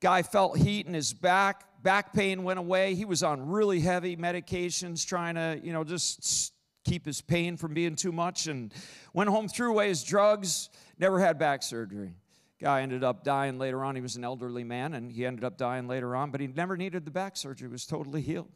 Guy 0.00 0.22
felt 0.22 0.56
heat 0.58 0.86
in 0.86 0.94
his 0.94 1.12
back. 1.12 1.64
Back 1.82 2.12
pain 2.12 2.42
went 2.42 2.58
away. 2.58 2.94
He 2.94 3.04
was 3.04 3.22
on 3.22 3.48
really 3.48 3.80
heavy 3.80 4.16
medications, 4.16 5.06
trying 5.06 5.34
to, 5.34 5.60
you 5.62 5.72
know, 5.72 5.84
just 5.84 6.52
keep 6.84 7.04
his 7.04 7.20
pain 7.20 7.56
from 7.56 7.74
being 7.74 7.94
too 7.94 8.12
much, 8.12 8.46
and 8.46 8.72
went 9.12 9.28
home, 9.28 9.48
threw 9.48 9.70
away 9.70 9.88
his 9.88 10.02
drugs, 10.02 10.70
never 10.98 11.20
had 11.20 11.38
back 11.38 11.62
surgery. 11.62 12.14
Guy 12.60 12.82
ended 12.82 13.04
up 13.04 13.24
dying 13.24 13.58
later 13.58 13.84
on. 13.84 13.94
He 13.94 14.02
was 14.02 14.16
an 14.16 14.24
elderly 14.24 14.64
man, 14.64 14.94
and 14.94 15.10
he 15.10 15.24
ended 15.24 15.44
up 15.44 15.56
dying 15.56 15.88
later 15.88 16.14
on, 16.14 16.30
but 16.30 16.40
he 16.40 16.46
never 16.46 16.76
needed 16.76 17.04
the 17.04 17.10
back 17.10 17.36
surgery. 17.36 17.68
He 17.68 17.72
was 17.72 17.86
totally 17.86 18.20
healed. 18.20 18.50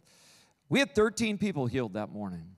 We 0.68 0.78
had 0.78 0.94
13 0.94 1.38
people 1.38 1.66
healed 1.66 1.94
that 1.94 2.10
morning. 2.10 2.56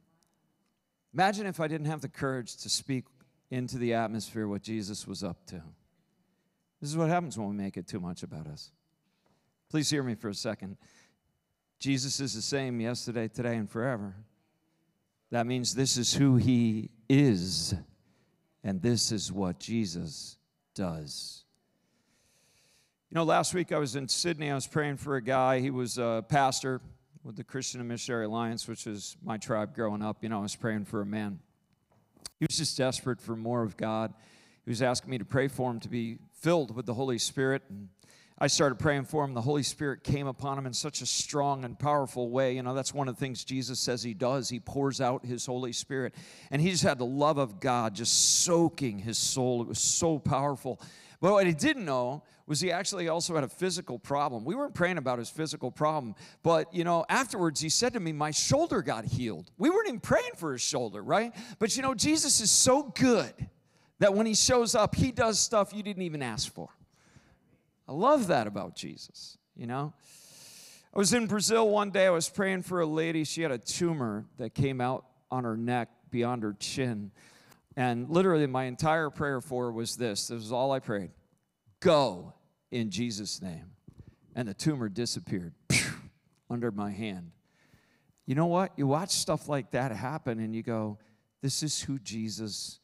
Imagine 1.14 1.46
if 1.46 1.60
I 1.60 1.68
didn't 1.68 1.86
have 1.86 2.00
the 2.00 2.08
courage 2.08 2.56
to 2.58 2.68
speak 2.68 3.04
into 3.50 3.78
the 3.78 3.94
atmosphere 3.94 4.48
what 4.48 4.62
Jesus 4.62 5.06
was 5.06 5.22
up 5.22 5.46
to. 5.46 5.62
This 6.80 6.90
is 6.90 6.96
what 6.96 7.08
happens 7.08 7.38
when 7.38 7.48
we 7.48 7.54
make 7.54 7.76
it 7.76 7.86
too 7.86 8.00
much 8.00 8.22
about 8.22 8.46
us. 8.46 8.70
Please 9.68 9.90
hear 9.90 10.02
me 10.02 10.14
for 10.14 10.28
a 10.28 10.34
second. 10.34 10.76
Jesus 11.78 12.20
is 12.20 12.34
the 12.34 12.42
same 12.42 12.80
yesterday, 12.80 13.28
today, 13.28 13.56
and 13.56 13.68
forever. 13.68 14.14
That 15.30 15.46
means 15.46 15.74
this 15.74 15.96
is 15.96 16.14
who 16.14 16.36
he 16.36 16.90
is, 17.08 17.74
and 18.62 18.80
this 18.80 19.10
is 19.10 19.32
what 19.32 19.58
Jesus 19.58 20.38
does. 20.74 21.44
You 23.10 23.16
know, 23.16 23.24
last 23.24 23.54
week 23.54 23.72
I 23.72 23.78
was 23.78 23.96
in 23.96 24.08
Sydney. 24.08 24.50
I 24.50 24.54
was 24.54 24.66
praying 24.66 24.98
for 24.98 25.16
a 25.16 25.22
guy. 25.22 25.60
He 25.60 25.70
was 25.70 25.98
a 25.98 26.24
pastor 26.28 26.80
with 27.24 27.36
the 27.36 27.44
Christian 27.44 27.80
and 27.80 27.88
Missionary 27.88 28.26
Alliance, 28.26 28.68
which 28.68 28.86
is 28.86 29.16
my 29.24 29.36
tribe 29.36 29.74
growing 29.74 30.02
up. 30.02 30.22
You 30.22 30.28
know, 30.28 30.38
I 30.38 30.42
was 30.42 30.54
praying 30.54 30.84
for 30.84 31.00
a 31.00 31.06
man. 31.06 31.40
He 32.38 32.46
was 32.48 32.56
just 32.56 32.76
desperate 32.78 33.20
for 33.20 33.34
more 33.34 33.62
of 33.62 33.76
God. 33.76 34.14
He 34.64 34.70
was 34.70 34.82
asking 34.82 35.10
me 35.10 35.18
to 35.18 35.24
pray 35.24 35.48
for 35.48 35.70
him 35.70 35.80
to 35.80 35.88
be 35.88 36.18
filled 36.32 36.74
with 36.74 36.86
the 36.86 36.94
Holy 36.94 37.18
Spirit. 37.18 37.62
And 37.68 37.88
I 38.38 38.48
started 38.48 38.78
praying 38.78 39.06
for 39.06 39.24
him. 39.24 39.32
The 39.32 39.40
Holy 39.40 39.62
Spirit 39.62 40.04
came 40.04 40.26
upon 40.26 40.58
him 40.58 40.66
in 40.66 40.74
such 40.74 41.00
a 41.00 41.06
strong 41.06 41.64
and 41.64 41.78
powerful 41.78 42.28
way. 42.28 42.54
You 42.54 42.62
know, 42.62 42.74
that's 42.74 42.92
one 42.92 43.08
of 43.08 43.16
the 43.16 43.20
things 43.20 43.44
Jesus 43.44 43.80
says 43.80 44.02
he 44.02 44.12
does. 44.12 44.50
He 44.50 44.60
pours 44.60 45.00
out 45.00 45.24
his 45.24 45.46
Holy 45.46 45.72
Spirit. 45.72 46.14
And 46.50 46.60
he 46.60 46.70
just 46.70 46.82
had 46.82 46.98
the 46.98 47.06
love 47.06 47.38
of 47.38 47.60
God 47.60 47.94
just 47.94 48.44
soaking 48.44 48.98
his 48.98 49.16
soul. 49.16 49.62
It 49.62 49.68
was 49.68 49.78
so 49.78 50.18
powerful. 50.18 50.82
But 51.20 51.32
what 51.32 51.46
he 51.46 51.54
didn't 51.54 51.86
know 51.86 52.24
was 52.46 52.60
he 52.60 52.70
actually 52.70 53.08
also 53.08 53.34
had 53.34 53.42
a 53.42 53.48
physical 53.48 53.98
problem. 53.98 54.44
We 54.44 54.54
weren't 54.54 54.74
praying 54.74 54.98
about 54.98 55.18
his 55.18 55.30
physical 55.30 55.70
problem, 55.70 56.14
but 56.42 56.72
you 56.74 56.84
know, 56.84 57.06
afterwards 57.08 57.60
he 57.60 57.70
said 57.70 57.94
to 57.94 58.00
me, 58.00 58.12
My 58.12 58.30
shoulder 58.30 58.82
got 58.82 59.06
healed. 59.06 59.50
We 59.56 59.70
weren't 59.70 59.88
even 59.88 60.00
praying 60.00 60.32
for 60.36 60.52
his 60.52 60.60
shoulder, 60.60 61.02
right? 61.02 61.34
But 61.58 61.74
you 61.74 61.82
know, 61.82 61.94
Jesus 61.94 62.40
is 62.40 62.50
so 62.50 62.82
good 62.82 63.32
that 63.98 64.14
when 64.14 64.26
he 64.26 64.34
shows 64.34 64.74
up, 64.74 64.94
he 64.94 65.10
does 65.10 65.40
stuff 65.40 65.72
you 65.72 65.82
didn't 65.82 66.02
even 66.02 66.22
ask 66.22 66.52
for. 66.52 66.68
I 67.88 67.92
love 67.92 68.28
that 68.28 68.46
about 68.46 68.74
Jesus, 68.74 69.38
you 69.54 69.66
know? 69.66 69.92
I 70.94 70.98
was 70.98 71.12
in 71.12 71.26
Brazil 71.26 71.68
one 71.68 71.90
day, 71.90 72.06
I 72.06 72.10
was 72.10 72.28
praying 72.28 72.62
for 72.62 72.80
a 72.80 72.86
lady. 72.86 73.24
She 73.24 73.42
had 73.42 73.50
a 73.50 73.58
tumor 73.58 74.24
that 74.38 74.54
came 74.54 74.80
out 74.80 75.04
on 75.30 75.44
her 75.44 75.56
neck 75.56 75.90
beyond 76.10 76.42
her 76.42 76.56
chin. 76.58 77.12
And 77.76 78.08
literally, 78.08 78.46
my 78.46 78.64
entire 78.64 79.10
prayer 79.10 79.42
for 79.42 79.64
her 79.64 79.72
was 79.72 79.96
this 79.96 80.28
this 80.28 80.36
was 80.36 80.52
all 80.52 80.72
I 80.72 80.78
prayed 80.78 81.10
Go 81.80 82.32
in 82.70 82.90
Jesus' 82.90 83.42
name. 83.42 83.72
And 84.34 84.48
the 84.48 84.54
tumor 84.54 84.88
disappeared 84.88 85.54
under 86.50 86.70
my 86.70 86.90
hand. 86.90 87.30
You 88.26 88.34
know 88.34 88.46
what? 88.46 88.72
You 88.76 88.86
watch 88.86 89.10
stuff 89.10 89.48
like 89.48 89.70
that 89.70 89.92
happen 89.92 90.40
and 90.40 90.54
you 90.54 90.62
go, 90.62 90.98
This 91.42 91.62
is 91.62 91.82
who 91.82 91.98
Jesus 91.98 92.80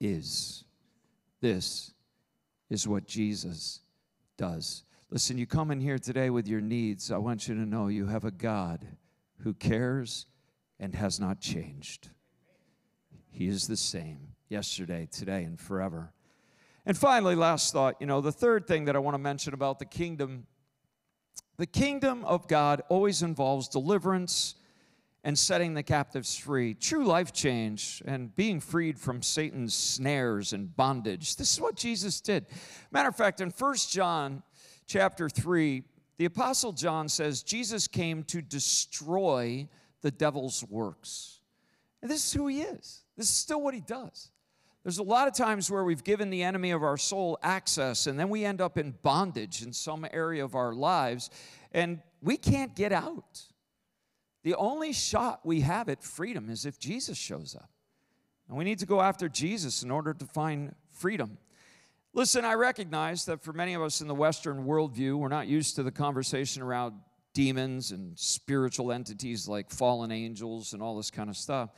is. 0.00 0.64
This 1.40 1.92
is 2.70 2.86
what 2.86 3.06
Jesus 3.06 3.80
does. 4.36 4.84
Listen, 5.10 5.38
you 5.38 5.46
come 5.46 5.70
in 5.70 5.80
here 5.80 5.98
today 5.98 6.30
with 6.30 6.48
your 6.48 6.60
needs. 6.60 7.10
I 7.10 7.18
want 7.18 7.48
you 7.48 7.54
to 7.54 7.66
know 7.66 7.88
you 7.88 8.06
have 8.06 8.24
a 8.24 8.30
God 8.30 8.86
who 9.40 9.54
cares 9.54 10.26
and 10.80 10.94
has 10.94 11.20
not 11.20 11.40
changed. 11.40 12.10
He 13.30 13.48
is 13.48 13.66
the 13.66 13.76
same 13.76 14.34
yesterday, 14.48 15.08
today, 15.10 15.44
and 15.44 15.60
forever. 15.60 16.12
And 16.84 16.96
finally, 16.96 17.34
last 17.34 17.72
thought, 17.72 17.96
you 18.00 18.06
know, 18.06 18.20
the 18.20 18.32
third 18.32 18.66
thing 18.66 18.84
that 18.86 18.96
I 18.96 19.00
want 19.00 19.14
to 19.14 19.18
mention 19.18 19.54
about 19.54 19.78
the 19.78 19.84
kingdom 19.84 20.46
the 21.58 21.66
kingdom 21.66 22.22
of 22.24 22.48
God 22.48 22.82
always 22.88 23.22
involves 23.22 23.68
deliverance 23.68 24.56
and 25.26 25.36
setting 25.36 25.74
the 25.74 25.82
captives 25.82 26.36
free, 26.36 26.72
true 26.72 27.04
life 27.04 27.32
change, 27.32 28.00
and 28.06 28.34
being 28.36 28.60
freed 28.60 28.96
from 28.96 29.20
Satan's 29.20 29.74
snares 29.74 30.52
and 30.52 30.74
bondage. 30.76 31.34
This 31.34 31.52
is 31.52 31.60
what 31.60 31.74
Jesus 31.74 32.20
did. 32.20 32.46
Matter 32.92 33.08
of 33.08 33.16
fact, 33.16 33.40
in 33.40 33.50
1 33.50 33.74
John 33.90 34.44
chapter 34.86 35.28
3, 35.28 35.82
the 36.16 36.26
Apostle 36.26 36.70
John 36.70 37.08
says 37.08 37.42
Jesus 37.42 37.88
came 37.88 38.22
to 38.22 38.40
destroy 38.40 39.68
the 40.00 40.12
devil's 40.12 40.62
works. 40.62 41.40
And 42.02 42.08
this 42.08 42.24
is 42.24 42.32
who 42.32 42.46
he 42.46 42.62
is, 42.62 43.02
this 43.16 43.26
is 43.26 43.34
still 43.34 43.60
what 43.60 43.74
he 43.74 43.80
does. 43.80 44.30
There's 44.84 44.98
a 44.98 45.02
lot 45.02 45.26
of 45.26 45.34
times 45.34 45.68
where 45.68 45.82
we've 45.82 46.04
given 46.04 46.30
the 46.30 46.44
enemy 46.44 46.70
of 46.70 46.84
our 46.84 46.96
soul 46.96 47.36
access, 47.42 48.06
and 48.06 48.16
then 48.16 48.28
we 48.28 48.44
end 48.44 48.60
up 48.60 48.78
in 48.78 48.94
bondage 49.02 49.62
in 49.62 49.72
some 49.72 50.06
area 50.12 50.44
of 50.44 50.54
our 50.54 50.72
lives, 50.72 51.30
and 51.72 51.98
we 52.22 52.36
can't 52.36 52.76
get 52.76 52.92
out. 52.92 53.42
The 54.46 54.54
only 54.54 54.92
shot 54.92 55.40
we 55.42 55.62
have 55.62 55.88
at 55.88 56.04
freedom 56.04 56.50
is 56.50 56.66
if 56.66 56.78
Jesus 56.78 57.18
shows 57.18 57.56
up. 57.56 57.68
And 58.46 58.56
we 58.56 58.62
need 58.62 58.78
to 58.78 58.86
go 58.86 59.00
after 59.00 59.28
Jesus 59.28 59.82
in 59.82 59.90
order 59.90 60.14
to 60.14 60.24
find 60.24 60.72
freedom. 60.92 61.38
Listen, 62.14 62.44
I 62.44 62.54
recognize 62.54 63.24
that 63.24 63.42
for 63.42 63.52
many 63.52 63.74
of 63.74 63.82
us 63.82 64.00
in 64.00 64.06
the 64.06 64.14
Western 64.14 64.64
worldview, 64.64 65.16
we're 65.16 65.26
not 65.26 65.48
used 65.48 65.74
to 65.74 65.82
the 65.82 65.90
conversation 65.90 66.62
around 66.62 66.94
demons 67.34 67.90
and 67.90 68.16
spiritual 68.16 68.92
entities 68.92 69.48
like 69.48 69.68
fallen 69.68 70.12
angels 70.12 70.74
and 70.74 70.80
all 70.80 70.96
this 70.96 71.10
kind 71.10 71.28
of 71.28 71.36
stuff. 71.36 71.70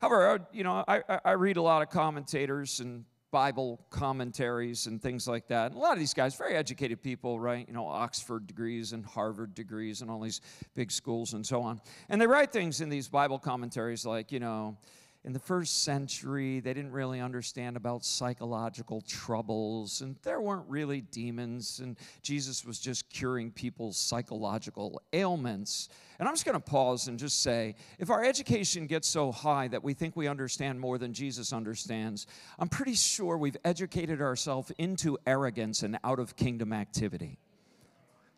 However, 0.00 0.48
you 0.50 0.64
know, 0.64 0.82
I, 0.88 1.02
I 1.26 1.32
read 1.32 1.58
a 1.58 1.62
lot 1.62 1.82
of 1.82 1.90
commentators 1.90 2.80
and 2.80 3.04
Bible 3.34 3.80
commentaries 3.90 4.86
and 4.86 5.02
things 5.02 5.26
like 5.26 5.48
that. 5.48 5.72
And 5.72 5.74
a 5.74 5.80
lot 5.80 5.94
of 5.94 5.98
these 5.98 6.14
guys, 6.14 6.36
very 6.36 6.54
educated 6.54 7.02
people, 7.02 7.40
right? 7.40 7.66
You 7.66 7.74
know, 7.74 7.84
Oxford 7.84 8.46
degrees 8.46 8.92
and 8.92 9.04
Harvard 9.04 9.56
degrees 9.56 10.02
and 10.02 10.08
all 10.08 10.20
these 10.20 10.40
big 10.76 10.92
schools 10.92 11.34
and 11.34 11.44
so 11.44 11.60
on. 11.60 11.80
And 12.08 12.20
they 12.20 12.28
write 12.28 12.52
things 12.52 12.80
in 12.80 12.90
these 12.90 13.08
Bible 13.08 13.40
commentaries 13.40 14.06
like, 14.06 14.30
you 14.30 14.38
know, 14.38 14.76
in 15.24 15.32
the 15.32 15.38
first 15.38 15.84
century, 15.84 16.60
they 16.60 16.74
didn't 16.74 16.92
really 16.92 17.18
understand 17.18 17.78
about 17.78 18.04
psychological 18.04 19.00
troubles, 19.00 20.02
and 20.02 20.16
there 20.22 20.38
weren't 20.38 20.68
really 20.68 21.00
demons, 21.00 21.80
and 21.80 21.96
Jesus 22.22 22.62
was 22.62 22.78
just 22.78 23.08
curing 23.08 23.50
people's 23.50 23.96
psychological 23.96 25.00
ailments. 25.14 25.88
And 26.18 26.28
I'm 26.28 26.34
just 26.34 26.44
going 26.44 26.60
to 26.60 26.60
pause 26.60 27.08
and 27.08 27.18
just 27.18 27.42
say 27.42 27.74
if 27.98 28.10
our 28.10 28.22
education 28.22 28.86
gets 28.86 29.08
so 29.08 29.32
high 29.32 29.66
that 29.68 29.82
we 29.82 29.94
think 29.94 30.14
we 30.14 30.28
understand 30.28 30.78
more 30.78 30.98
than 30.98 31.14
Jesus 31.14 31.54
understands, 31.54 32.26
I'm 32.58 32.68
pretty 32.68 32.94
sure 32.94 33.38
we've 33.38 33.56
educated 33.64 34.20
ourselves 34.20 34.72
into 34.76 35.16
arrogance 35.26 35.82
and 35.82 35.98
out 36.04 36.18
of 36.18 36.36
kingdom 36.36 36.70
activity. 36.72 37.38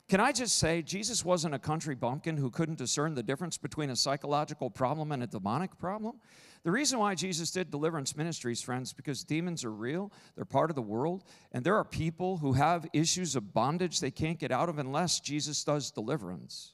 Can 0.09 0.21
I 0.21 0.31
just 0.31 0.59
say, 0.59 0.83
Jesus 0.83 1.25
wasn't 1.25 1.57
a 1.57 1.59
country 1.59 1.97
bumpkin 1.97 2.37
who 2.37 2.49
couldn't 2.49 2.79
discern 2.79 3.15
the 3.15 3.25
difference 3.25 3.59
between 3.59 3.91
a 3.91 3.97
psychological 3.97 4.71
problem 4.71 5.11
and 5.11 5.25
a 5.25 5.27
demonic 5.27 5.77
problem? 5.79 6.21
The 6.67 6.73
reason 6.73 6.99
why 6.99 7.15
Jesus 7.15 7.53
did 7.53 7.71
deliverance 7.71 8.17
ministries, 8.17 8.61
friends, 8.61 8.93
because 8.93 9.23
demons 9.23 9.65
are 9.65 9.71
real, 9.71 10.11
they're 10.35 10.45
part 10.45 10.69
of 10.69 10.75
the 10.75 10.83
world, 10.83 11.23
and 11.53 11.63
there 11.63 11.77
are 11.77 11.85
people 11.85 12.39
who 12.39 12.55
have 12.55 12.89
issues 12.93 13.37
of 13.37 13.55
bondage 13.55 14.01
they 14.01 14.11
can't 14.11 14.37
get 14.37 14.51
out 14.51 14.69
of 14.69 14.81
unless 14.81 15.21
Jesus 15.21 15.63
does 15.63 15.93
deliverance. 15.93 16.73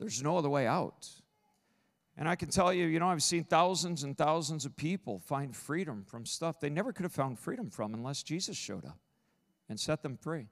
There's 0.00 0.20
no 0.20 0.36
other 0.36 0.48
way 0.48 0.66
out. 0.66 1.08
And 2.18 2.28
I 2.28 2.34
can 2.34 2.48
tell 2.48 2.72
you, 2.72 2.86
you 2.86 2.98
know, 2.98 3.06
I've 3.06 3.22
seen 3.22 3.44
thousands 3.44 4.02
and 4.02 4.18
thousands 4.18 4.64
of 4.64 4.76
people 4.76 5.20
find 5.20 5.54
freedom 5.54 6.02
from 6.04 6.26
stuff 6.26 6.58
they 6.58 6.68
never 6.68 6.92
could 6.92 7.04
have 7.04 7.12
found 7.12 7.38
freedom 7.38 7.70
from 7.70 7.94
unless 7.94 8.24
Jesus 8.24 8.56
showed 8.56 8.84
up 8.84 8.98
and 9.68 9.78
set 9.78 10.02
them 10.02 10.16
free. 10.16 10.48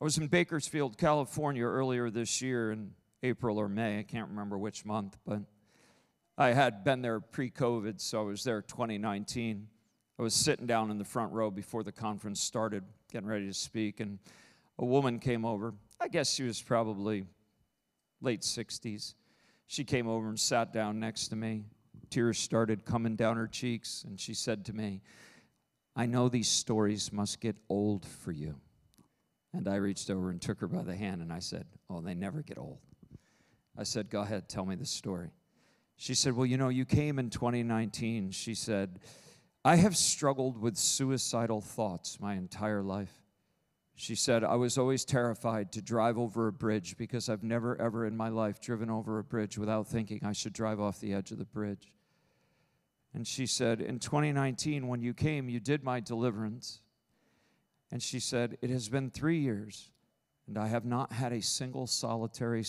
I 0.00 0.04
was 0.04 0.16
in 0.16 0.28
Bakersfield, 0.28 0.96
California 0.96 1.64
earlier 1.64 2.08
this 2.08 2.40
year 2.40 2.70
in 2.70 2.92
April 3.24 3.58
or 3.58 3.68
May, 3.68 3.98
I 3.98 4.04
can't 4.04 4.28
remember 4.28 4.56
which 4.56 4.84
month, 4.84 5.18
but 5.26 5.40
I 6.40 6.54
had 6.54 6.84
been 6.84 7.02
there 7.02 7.20
pre 7.20 7.50
COVID, 7.50 8.00
so 8.00 8.20
I 8.20 8.24
was 8.24 8.44
there 8.44 8.62
2019. 8.62 9.68
I 10.18 10.22
was 10.22 10.32
sitting 10.32 10.66
down 10.66 10.90
in 10.90 10.96
the 10.96 11.04
front 11.04 11.34
row 11.34 11.50
before 11.50 11.82
the 11.82 11.92
conference 11.92 12.40
started, 12.40 12.82
getting 13.12 13.28
ready 13.28 13.46
to 13.46 13.52
speak, 13.52 14.00
and 14.00 14.18
a 14.78 14.86
woman 14.86 15.18
came 15.18 15.44
over. 15.44 15.74
I 16.00 16.08
guess 16.08 16.32
she 16.32 16.44
was 16.44 16.62
probably 16.62 17.26
late 18.22 18.40
60s. 18.40 19.16
She 19.66 19.84
came 19.84 20.08
over 20.08 20.30
and 20.30 20.40
sat 20.40 20.72
down 20.72 20.98
next 20.98 21.28
to 21.28 21.36
me. 21.36 21.64
Tears 22.08 22.38
started 22.38 22.86
coming 22.86 23.16
down 23.16 23.36
her 23.36 23.46
cheeks, 23.46 24.02
and 24.08 24.18
she 24.18 24.32
said 24.32 24.64
to 24.64 24.72
me, 24.72 25.02
I 25.94 26.06
know 26.06 26.30
these 26.30 26.48
stories 26.48 27.12
must 27.12 27.40
get 27.40 27.56
old 27.68 28.06
for 28.06 28.32
you. 28.32 28.54
And 29.52 29.68
I 29.68 29.74
reached 29.74 30.08
over 30.08 30.30
and 30.30 30.40
took 30.40 30.60
her 30.60 30.68
by 30.68 30.84
the 30.84 30.96
hand 30.96 31.20
and 31.20 31.34
I 31.34 31.40
said, 31.40 31.66
Oh, 31.90 32.00
they 32.00 32.14
never 32.14 32.40
get 32.40 32.56
old. 32.56 32.78
I 33.76 33.82
said, 33.82 34.08
Go 34.08 34.22
ahead, 34.22 34.48
tell 34.48 34.64
me 34.64 34.76
the 34.76 34.86
story. 34.86 35.32
She 36.00 36.14
said, 36.14 36.34
Well, 36.34 36.46
you 36.46 36.56
know, 36.56 36.70
you 36.70 36.86
came 36.86 37.18
in 37.18 37.28
2019. 37.28 38.30
She 38.30 38.54
said, 38.54 39.00
I 39.66 39.76
have 39.76 39.94
struggled 39.94 40.56
with 40.56 40.78
suicidal 40.78 41.60
thoughts 41.60 42.18
my 42.18 42.36
entire 42.36 42.80
life. 42.82 43.12
She 43.96 44.14
said, 44.14 44.42
I 44.42 44.54
was 44.54 44.78
always 44.78 45.04
terrified 45.04 45.72
to 45.72 45.82
drive 45.82 46.16
over 46.16 46.48
a 46.48 46.52
bridge 46.52 46.96
because 46.96 47.28
I've 47.28 47.42
never, 47.42 47.78
ever 47.78 48.06
in 48.06 48.16
my 48.16 48.30
life 48.30 48.62
driven 48.62 48.88
over 48.88 49.18
a 49.18 49.24
bridge 49.24 49.58
without 49.58 49.88
thinking 49.88 50.20
I 50.24 50.32
should 50.32 50.54
drive 50.54 50.80
off 50.80 51.00
the 51.00 51.12
edge 51.12 51.32
of 51.32 51.38
the 51.38 51.44
bridge. 51.44 51.92
And 53.12 53.26
she 53.26 53.44
said, 53.44 53.82
In 53.82 53.98
2019, 53.98 54.88
when 54.88 55.02
you 55.02 55.12
came, 55.12 55.50
you 55.50 55.60
did 55.60 55.84
my 55.84 56.00
deliverance. 56.00 56.80
And 57.92 58.02
she 58.02 58.20
said, 58.20 58.56
It 58.62 58.70
has 58.70 58.88
been 58.88 59.10
three 59.10 59.40
years, 59.40 59.90
and 60.48 60.56
I 60.56 60.68
have 60.68 60.86
not 60.86 61.12
had 61.12 61.34
a 61.34 61.42
single 61.42 61.86
solitary 61.86 62.64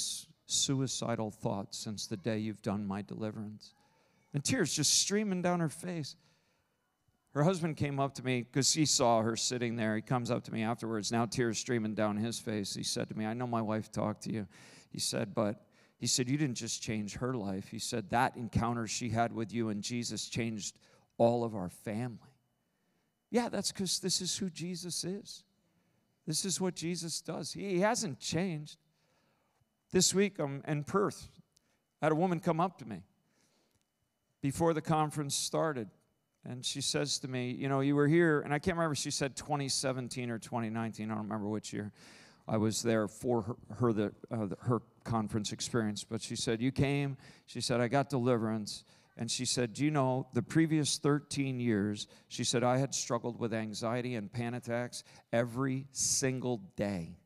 suicidal 0.51 1.31
thoughts 1.31 1.77
since 1.77 2.07
the 2.07 2.17
day 2.17 2.37
you've 2.37 2.61
done 2.61 2.85
my 2.85 3.01
deliverance. 3.01 3.73
And 4.33 4.43
tears 4.43 4.73
just 4.73 4.99
streaming 4.99 5.41
down 5.41 5.59
her 5.59 5.69
face. 5.69 6.15
Her 7.33 7.43
husband 7.43 7.77
came 7.77 7.99
up 7.99 8.13
to 8.15 8.25
me 8.25 8.41
because 8.41 8.73
he 8.73 8.85
saw 8.85 9.21
her 9.21 9.35
sitting 9.35 9.75
there. 9.75 9.95
He 9.95 10.01
comes 10.01 10.29
up 10.29 10.43
to 10.45 10.53
me 10.53 10.63
afterwards, 10.63 11.11
now 11.11 11.25
tears 11.25 11.57
streaming 11.57 11.95
down 11.95 12.17
his 12.17 12.39
face. 12.39 12.73
He 12.73 12.83
said 12.83 13.07
to 13.09 13.17
me, 13.17 13.25
I 13.25 13.33
know 13.33 13.47
my 13.47 13.61
wife 13.61 13.91
talked 13.91 14.23
to 14.23 14.33
you. 14.33 14.47
He 14.89 14.99
said, 14.99 15.33
but 15.33 15.63
He 15.97 16.07
said, 16.07 16.27
You 16.27 16.37
didn't 16.37 16.55
just 16.55 16.81
change 16.81 17.13
her 17.15 17.35
life. 17.35 17.67
He 17.69 17.79
said, 17.79 18.09
That 18.09 18.35
encounter 18.35 18.87
she 18.87 19.09
had 19.09 19.31
with 19.31 19.53
you 19.53 19.69
and 19.69 19.83
Jesus 19.83 20.27
changed 20.27 20.75
all 21.17 21.43
of 21.43 21.55
our 21.55 21.69
family. 21.69 22.17
Yeah, 23.29 23.49
that's 23.49 23.71
because 23.71 23.99
this 23.99 24.19
is 24.19 24.35
who 24.35 24.49
Jesus 24.49 25.03
is. 25.03 25.43
This 26.25 26.43
is 26.43 26.59
what 26.59 26.75
Jesus 26.75 27.21
does. 27.21 27.53
He 27.53 27.79
hasn't 27.79 28.19
changed. 28.19 28.77
This 29.91 30.13
week 30.13 30.39
I'm 30.39 30.63
in 30.67 30.83
Perth. 30.85 31.27
I 32.01 32.05
had 32.05 32.11
a 32.13 32.15
woman 32.15 32.39
come 32.39 32.59
up 32.59 32.77
to 32.79 32.85
me 32.85 33.03
before 34.41 34.73
the 34.73 34.81
conference 34.81 35.35
started. 35.35 35.89
And 36.45 36.65
she 36.65 36.81
says 36.81 37.19
to 37.19 37.27
me, 37.27 37.51
You 37.51 37.69
know, 37.69 37.81
you 37.81 37.95
were 37.95 38.07
here, 38.07 38.39
and 38.41 38.53
I 38.53 38.59
can't 38.59 38.77
remember, 38.77 38.95
she 38.95 39.11
said 39.11 39.35
2017 39.35 40.31
or 40.31 40.39
2019, 40.39 41.05
I 41.05 41.13
don't 41.13 41.23
remember 41.23 41.47
which 41.47 41.73
year. 41.73 41.91
I 42.47 42.57
was 42.57 42.81
there 42.81 43.07
for 43.07 43.43
her, 43.43 43.55
her, 43.75 43.93
the, 43.93 44.13
uh, 44.31 44.47
the, 44.47 44.57
her 44.61 44.81
conference 45.03 45.51
experience, 45.51 46.03
but 46.03 46.21
she 46.21 46.35
said, 46.35 46.61
You 46.61 46.71
came, 46.71 47.17
she 47.45 47.61
said, 47.61 47.79
I 47.79 47.87
got 47.87 48.09
deliverance. 48.09 48.83
And 49.17 49.29
she 49.29 49.45
said, 49.45 49.73
Do 49.73 49.83
you 49.85 49.91
know, 49.91 50.27
the 50.33 50.41
previous 50.41 50.97
13 50.97 51.59
years, 51.59 52.07
she 52.27 52.43
said, 52.43 52.63
I 52.63 52.77
had 52.77 52.95
struggled 52.95 53.39
with 53.39 53.53
anxiety 53.53 54.15
and 54.15 54.31
panic 54.31 54.65
attacks 54.65 55.03
every 55.31 55.85
single 55.91 56.61
day. 56.75 57.17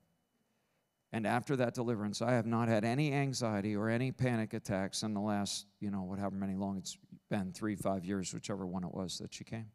And 1.15 1.25
after 1.25 1.55
that 1.55 1.73
deliverance, 1.73 2.21
I 2.21 2.33
have 2.33 2.45
not 2.45 2.67
had 2.67 2.83
any 2.83 3.13
anxiety 3.13 3.73
or 3.73 3.87
any 3.87 4.11
panic 4.11 4.53
attacks 4.53 5.01
in 5.01 5.13
the 5.13 5.21
last, 5.21 5.65
you 5.79 5.89
know, 5.89 6.01
whatever 6.01 6.35
many 6.35 6.55
long 6.55 6.75
it's 6.75 6.97
been, 7.29 7.53
three, 7.53 7.77
five 7.77 8.03
years, 8.03 8.33
whichever 8.33 8.65
one 8.65 8.83
it 8.83 8.93
was 8.93 9.19
that 9.19 9.33
she 9.33 9.45
came. 9.45 9.67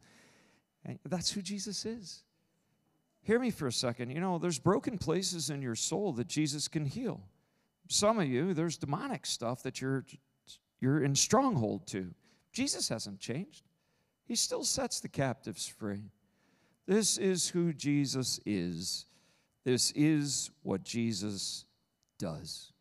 And 0.84 0.98
that's 1.06 1.30
who 1.30 1.40
Jesus 1.40 1.86
is. 1.86 2.24
Hear 3.22 3.38
me 3.38 3.50
for 3.50 3.66
a 3.66 3.72
second. 3.72 4.10
You 4.10 4.20
know, 4.20 4.36
there's 4.36 4.58
broken 4.58 4.98
places 4.98 5.48
in 5.48 5.62
your 5.62 5.76
soul 5.76 6.12
that 6.12 6.28
Jesus 6.28 6.68
can 6.68 6.84
heal. 6.84 7.22
Some 7.88 8.18
of 8.18 8.28
you, 8.28 8.52
there's 8.52 8.76
demonic 8.76 9.24
stuff 9.24 9.62
that 9.62 9.80
you're 9.80 10.04
you're 10.78 11.02
in 11.02 11.14
stronghold 11.14 11.86
to. 11.86 12.12
Jesus 12.52 12.90
hasn't 12.90 13.18
changed. 13.18 13.64
He 14.26 14.36
still 14.36 14.62
sets 14.62 15.00
the 15.00 15.08
captives 15.08 15.66
free. 15.66 16.10
This 16.86 17.16
is 17.16 17.48
who 17.48 17.72
Jesus 17.72 18.40
is. 18.44 19.06
This 19.64 19.92
is 19.92 20.50
what 20.62 20.82
Jesus 20.82 21.64
does. 22.18 22.72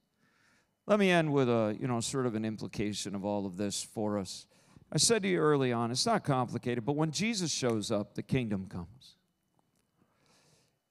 Let 0.88 1.00
me 1.00 1.12
end 1.12 1.32
with 1.32 1.50
a, 1.50 1.78
you 1.80 1.88
know, 1.88 2.00
sort 2.00 2.26
of 2.26 2.36
an 2.36 2.46
implication 2.46 3.14
of 3.16 3.24
all 3.24 3.46
of 3.46 3.58
this 3.58 3.84
for 3.84 4.18
us. 4.18 4.48
I 4.92 4.98
said 4.98 5.22
to 5.22 5.30
you 5.30 5.40
early 5.40 5.72
on, 5.72 5.92
it's 5.92 6.06
not 6.06 6.24
complicated, 6.24 6.84
but 6.84 6.96
when 6.96 7.12
Jesus 7.12 7.52
shows 7.52 7.92
up, 7.92 8.16
the 8.16 8.24
kingdom 8.24 8.66
comes. 8.68 9.18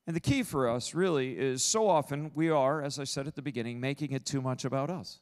And 0.06 0.14
the 0.14 0.20
key 0.20 0.42
for 0.42 0.68
us 0.68 0.94
really 0.94 1.36
is 1.36 1.62
so 1.62 1.88
often 1.88 2.30
we 2.34 2.48
are, 2.48 2.80
as 2.80 2.98
I 2.98 3.04
said 3.04 3.26
at 3.26 3.34
the 3.34 3.42
beginning, 3.42 3.80
making 3.80 4.12
it 4.12 4.24
too 4.24 4.40
much 4.40 4.64
about 4.64 4.88
us. 4.88 5.20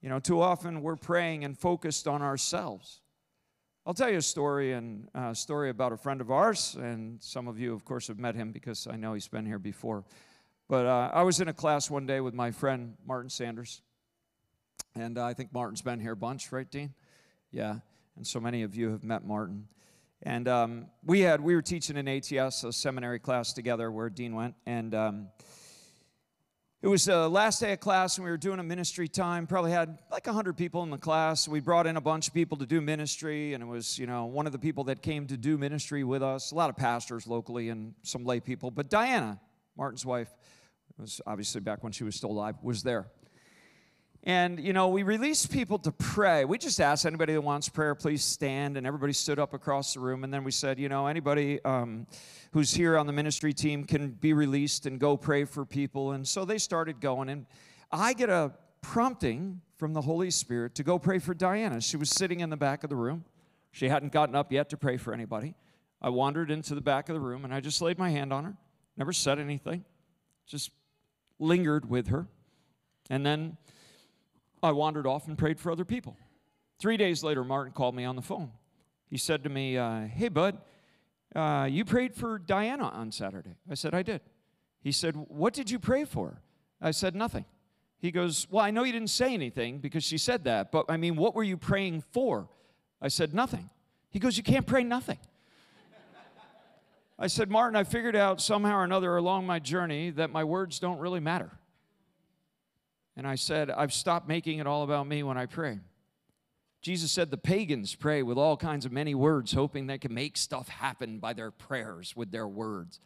You 0.00 0.08
know, 0.08 0.20
too 0.20 0.40
often 0.40 0.82
we're 0.82 0.96
praying 0.96 1.44
and 1.44 1.58
focused 1.58 2.06
on 2.06 2.22
ourselves. 2.22 3.00
I'll 3.88 3.94
tell 3.94 4.10
you 4.10 4.18
a 4.18 4.22
story 4.22 4.74
and 4.74 5.08
a 5.14 5.34
story 5.34 5.70
about 5.70 5.94
a 5.94 5.96
friend 5.96 6.20
of 6.20 6.30
ours, 6.30 6.76
and 6.78 7.22
some 7.22 7.48
of 7.48 7.58
you, 7.58 7.72
of 7.72 7.86
course, 7.86 8.08
have 8.08 8.18
met 8.18 8.34
him 8.34 8.52
because 8.52 8.86
I 8.86 8.96
know 8.96 9.14
he's 9.14 9.28
been 9.28 9.46
here 9.46 9.58
before. 9.58 10.04
But 10.68 10.84
uh, 10.84 11.10
I 11.10 11.22
was 11.22 11.40
in 11.40 11.48
a 11.48 11.54
class 11.54 11.90
one 11.90 12.04
day 12.04 12.20
with 12.20 12.34
my 12.34 12.50
friend 12.50 12.96
Martin 13.06 13.30
Sanders, 13.30 13.80
and 14.94 15.16
uh, 15.16 15.24
I 15.24 15.32
think 15.32 15.54
Martin's 15.54 15.80
been 15.80 16.00
here 16.00 16.12
a 16.12 16.16
bunch, 16.16 16.52
right, 16.52 16.70
Dean? 16.70 16.92
Yeah, 17.50 17.76
and 18.14 18.26
so 18.26 18.38
many 18.38 18.62
of 18.62 18.76
you 18.76 18.90
have 18.90 19.04
met 19.04 19.24
Martin. 19.24 19.68
And 20.22 20.48
um, 20.48 20.88
we 21.02 21.20
had 21.20 21.40
we 21.40 21.54
were 21.54 21.62
teaching 21.62 21.96
an 21.96 22.08
ATS, 22.08 22.64
a 22.64 22.72
seminary 22.74 23.18
class 23.18 23.54
together, 23.54 23.90
where 23.90 24.10
Dean 24.10 24.34
went, 24.34 24.54
and. 24.66 24.94
Um, 24.94 25.28
it 26.80 26.86
was 26.86 27.06
the 27.06 27.28
last 27.28 27.60
day 27.60 27.72
of 27.72 27.80
class, 27.80 28.18
and 28.18 28.24
we 28.24 28.30
were 28.30 28.36
doing 28.36 28.60
a 28.60 28.62
ministry 28.62 29.08
time. 29.08 29.48
Probably 29.48 29.72
had 29.72 29.98
like 30.12 30.26
100 30.26 30.56
people 30.56 30.84
in 30.84 30.90
the 30.90 30.98
class. 30.98 31.48
We 31.48 31.58
brought 31.58 31.88
in 31.88 31.96
a 31.96 32.00
bunch 32.00 32.28
of 32.28 32.34
people 32.34 32.56
to 32.58 32.66
do 32.66 32.80
ministry, 32.80 33.54
and 33.54 33.62
it 33.64 33.66
was, 33.66 33.98
you 33.98 34.06
know, 34.06 34.26
one 34.26 34.46
of 34.46 34.52
the 34.52 34.60
people 34.60 34.84
that 34.84 35.02
came 35.02 35.26
to 35.26 35.36
do 35.36 35.58
ministry 35.58 36.04
with 36.04 36.22
us. 36.22 36.52
A 36.52 36.54
lot 36.54 36.70
of 36.70 36.76
pastors 36.76 37.26
locally 37.26 37.68
and 37.70 37.94
some 38.02 38.24
lay 38.24 38.38
people. 38.38 38.70
But 38.70 38.90
Diana, 38.90 39.40
Martin's 39.76 40.06
wife, 40.06 40.28
was 40.96 41.20
obviously 41.26 41.60
back 41.60 41.82
when 41.82 41.90
she 41.90 42.04
was 42.04 42.14
still 42.14 42.30
alive, 42.30 42.54
was 42.62 42.84
there. 42.84 43.08
And, 44.24 44.60
you 44.60 44.72
know, 44.72 44.88
we 44.88 45.04
release 45.04 45.46
people 45.46 45.78
to 45.78 45.92
pray. 45.92 46.44
We 46.44 46.58
just 46.58 46.80
asked 46.80 47.06
anybody 47.06 47.34
that 47.34 47.40
wants 47.40 47.68
prayer, 47.68 47.94
please 47.94 48.22
stand. 48.22 48.76
And 48.76 48.86
everybody 48.86 49.12
stood 49.12 49.38
up 49.38 49.54
across 49.54 49.94
the 49.94 50.00
room. 50.00 50.24
And 50.24 50.34
then 50.34 50.44
we 50.44 50.50
said, 50.50 50.78
you 50.78 50.88
know, 50.88 51.06
anybody 51.06 51.64
um, 51.64 52.06
who's 52.52 52.74
here 52.74 52.98
on 52.98 53.06
the 53.06 53.12
ministry 53.12 53.52
team 53.52 53.84
can 53.84 54.10
be 54.10 54.32
released 54.32 54.86
and 54.86 54.98
go 54.98 55.16
pray 55.16 55.44
for 55.44 55.64
people. 55.64 56.12
And 56.12 56.26
so 56.26 56.44
they 56.44 56.58
started 56.58 57.00
going. 57.00 57.28
And 57.28 57.46
I 57.92 58.12
get 58.12 58.28
a 58.28 58.52
prompting 58.82 59.60
from 59.76 59.92
the 59.92 60.02
Holy 60.02 60.30
Spirit 60.30 60.74
to 60.74 60.82
go 60.82 60.98
pray 60.98 61.20
for 61.20 61.34
Diana. 61.34 61.80
She 61.80 61.96
was 61.96 62.10
sitting 62.10 62.40
in 62.40 62.50
the 62.50 62.56
back 62.56 62.84
of 62.84 62.90
the 62.90 62.96
room. 62.96 63.24
She 63.70 63.88
hadn't 63.88 64.12
gotten 64.12 64.34
up 64.34 64.50
yet 64.50 64.68
to 64.70 64.76
pray 64.76 64.96
for 64.96 65.14
anybody. 65.14 65.54
I 66.02 66.10
wandered 66.10 66.50
into 66.50 66.74
the 66.74 66.80
back 66.80 67.08
of 67.08 67.14
the 67.14 67.20
room 67.20 67.44
and 67.44 67.54
I 67.54 67.60
just 67.60 67.80
laid 67.80 67.98
my 67.98 68.10
hand 68.10 68.32
on 68.32 68.44
her, 68.44 68.56
never 68.96 69.12
said 69.12 69.38
anything, 69.38 69.84
just 70.46 70.70
lingered 71.38 71.88
with 71.88 72.08
her. 72.08 72.26
And 73.10 73.24
then 73.24 73.56
I 74.62 74.72
wandered 74.72 75.06
off 75.06 75.28
and 75.28 75.36
prayed 75.36 75.60
for 75.60 75.70
other 75.70 75.84
people. 75.84 76.16
Three 76.78 76.96
days 76.96 77.22
later, 77.24 77.44
Martin 77.44 77.72
called 77.72 77.94
me 77.94 78.04
on 78.04 78.16
the 78.16 78.22
phone. 78.22 78.52
He 79.10 79.16
said 79.16 79.42
to 79.44 79.48
me, 79.48 79.76
uh, 79.76 80.02
Hey, 80.06 80.28
bud, 80.28 80.58
uh, 81.34 81.68
you 81.70 81.84
prayed 81.84 82.14
for 82.14 82.38
Diana 82.38 82.88
on 82.88 83.10
Saturday. 83.12 83.56
I 83.70 83.74
said, 83.74 83.94
I 83.94 84.02
did. 84.02 84.20
He 84.80 84.92
said, 84.92 85.14
What 85.16 85.54
did 85.54 85.70
you 85.70 85.78
pray 85.78 86.04
for? 86.04 86.40
I 86.80 86.92
said, 86.92 87.14
Nothing. 87.14 87.44
He 87.98 88.10
goes, 88.10 88.46
Well, 88.50 88.64
I 88.64 88.70
know 88.70 88.84
you 88.84 88.92
didn't 88.92 89.10
say 89.10 89.34
anything 89.34 89.78
because 89.78 90.04
she 90.04 90.18
said 90.18 90.44
that, 90.44 90.70
but 90.70 90.86
I 90.88 90.96
mean, 90.96 91.16
what 91.16 91.34
were 91.34 91.42
you 91.42 91.56
praying 91.56 92.02
for? 92.12 92.48
I 93.00 93.08
said, 93.08 93.34
Nothing. 93.34 93.70
He 94.10 94.18
goes, 94.18 94.36
You 94.36 94.42
can't 94.42 94.66
pray 94.66 94.84
nothing. 94.84 95.18
I 97.18 97.26
said, 97.26 97.50
Martin, 97.50 97.74
I 97.74 97.82
figured 97.82 98.14
out 98.14 98.40
somehow 98.40 98.76
or 98.76 98.84
another 98.84 99.16
along 99.16 99.44
my 99.44 99.58
journey 99.58 100.10
that 100.10 100.30
my 100.30 100.44
words 100.44 100.78
don't 100.78 101.00
really 101.00 101.18
matter. 101.18 101.50
And 103.18 103.26
I 103.26 103.34
said, 103.34 103.68
I've 103.68 103.92
stopped 103.92 104.28
making 104.28 104.60
it 104.60 104.66
all 104.68 104.84
about 104.84 105.08
me 105.08 105.24
when 105.24 105.36
I 105.36 105.46
pray. 105.46 105.80
Jesus 106.80 107.10
said 107.10 107.32
the 107.32 107.36
pagans 107.36 107.96
pray 107.96 108.22
with 108.22 108.38
all 108.38 108.56
kinds 108.56 108.86
of 108.86 108.92
many 108.92 109.12
words, 109.12 109.52
hoping 109.52 109.88
they 109.88 109.98
can 109.98 110.14
make 110.14 110.36
stuff 110.36 110.68
happen 110.68 111.18
by 111.18 111.32
their 111.32 111.50
prayers 111.50 112.14
with 112.14 112.30
their 112.30 112.46
words. 112.46 113.00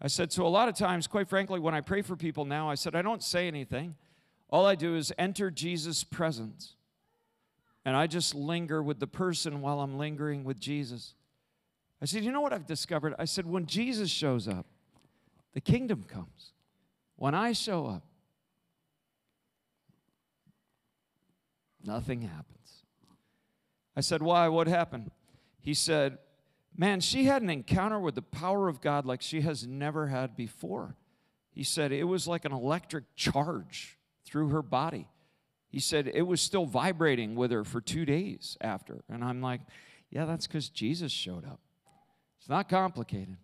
I 0.00 0.08
said, 0.08 0.32
so 0.32 0.46
a 0.46 0.48
lot 0.48 0.70
of 0.70 0.74
times, 0.74 1.06
quite 1.06 1.28
frankly, 1.28 1.60
when 1.60 1.74
I 1.74 1.82
pray 1.82 2.00
for 2.00 2.16
people 2.16 2.46
now, 2.46 2.70
I 2.70 2.76
said, 2.76 2.96
I 2.96 3.02
don't 3.02 3.22
say 3.22 3.46
anything. 3.46 3.94
All 4.48 4.64
I 4.64 4.74
do 4.74 4.96
is 4.96 5.12
enter 5.18 5.50
Jesus' 5.50 6.02
presence. 6.02 6.74
And 7.84 7.94
I 7.94 8.06
just 8.06 8.34
linger 8.34 8.82
with 8.82 9.00
the 9.00 9.06
person 9.06 9.60
while 9.60 9.80
I'm 9.80 9.98
lingering 9.98 10.44
with 10.44 10.58
Jesus. 10.58 11.12
I 12.00 12.06
said, 12.06 12.24
You 12.24 12.32
know 12.32 12.40
what 12.40 12.54
I've 12.54 12.66
discovered? 12.66 13.14
I 13.18 13.26
said, 13.26 13.46
When 13.46 13.66
Jesus 13.66 14.10
shows 14.10 14.48
up, 14.48 14.64
the 15.52 15.60
kingdom 15.60 16.04
comes. 16.04 16.52
When 17.16 17.34
I 17.34 17.52
show 17.52 17.86
up, 17.86 18.02
Nothing 21.86 22.22
happens. 22.22 22.84
I 23.96 24.00
said, 24.00 24.22
Why? 24.22 24.48
What 24.48 24.66
happened? 24.66 25.10
He 25.60 25.74
said, 25.74 26.18
Man, 26.76 27.00
she 27.00 27.24
had 27.24 27.42
an 27.42 27.50
encounter 27.50 27.98
with 27.98 28.14
the 28.14 28.22
power 28.22 28.68
of 28.68 28.80
God 28.80 29.06
like 29.06 29.22
she 29.22 29.40
has 29.40 29.66
never 29.66 30.08
had 30.08 30.36
before. 30.36 30.96
He 31.50 31.62
said, 31.62 31.92
It 31.92 32.04
was 32.04 32.28
like 32.28 32.44
an 32.44 32.52
electric 32.52 33.04
charge 33.14 33.98
through 34.24 34.48
her 34.48 34.62
body. 34.62 35.08
He 35.68 35.80
said, 35.80 36.10
It 36.12 36.22
was 36.22 36.40
still 36.40 36.66
vibrating 36.66 37.34
with 37.34 37.50
her 37.50 37.64
for 37.64 37.80
two 37.80 38.04
days 38.04 38.56
after. 38.60 39.02
And 39.08 39.24
I'm 39.24 39.40
like, 39.40 39.60
Yeah, 40.10 40.26
that's 40.26 40.46
because 40.46 40.68
Jesus 40.68 41.12
showed 41.12 41.46
up. 41.46 41.60
It's 42.38 42.48
not 42.48 42.68
complicated. 42.68 43.36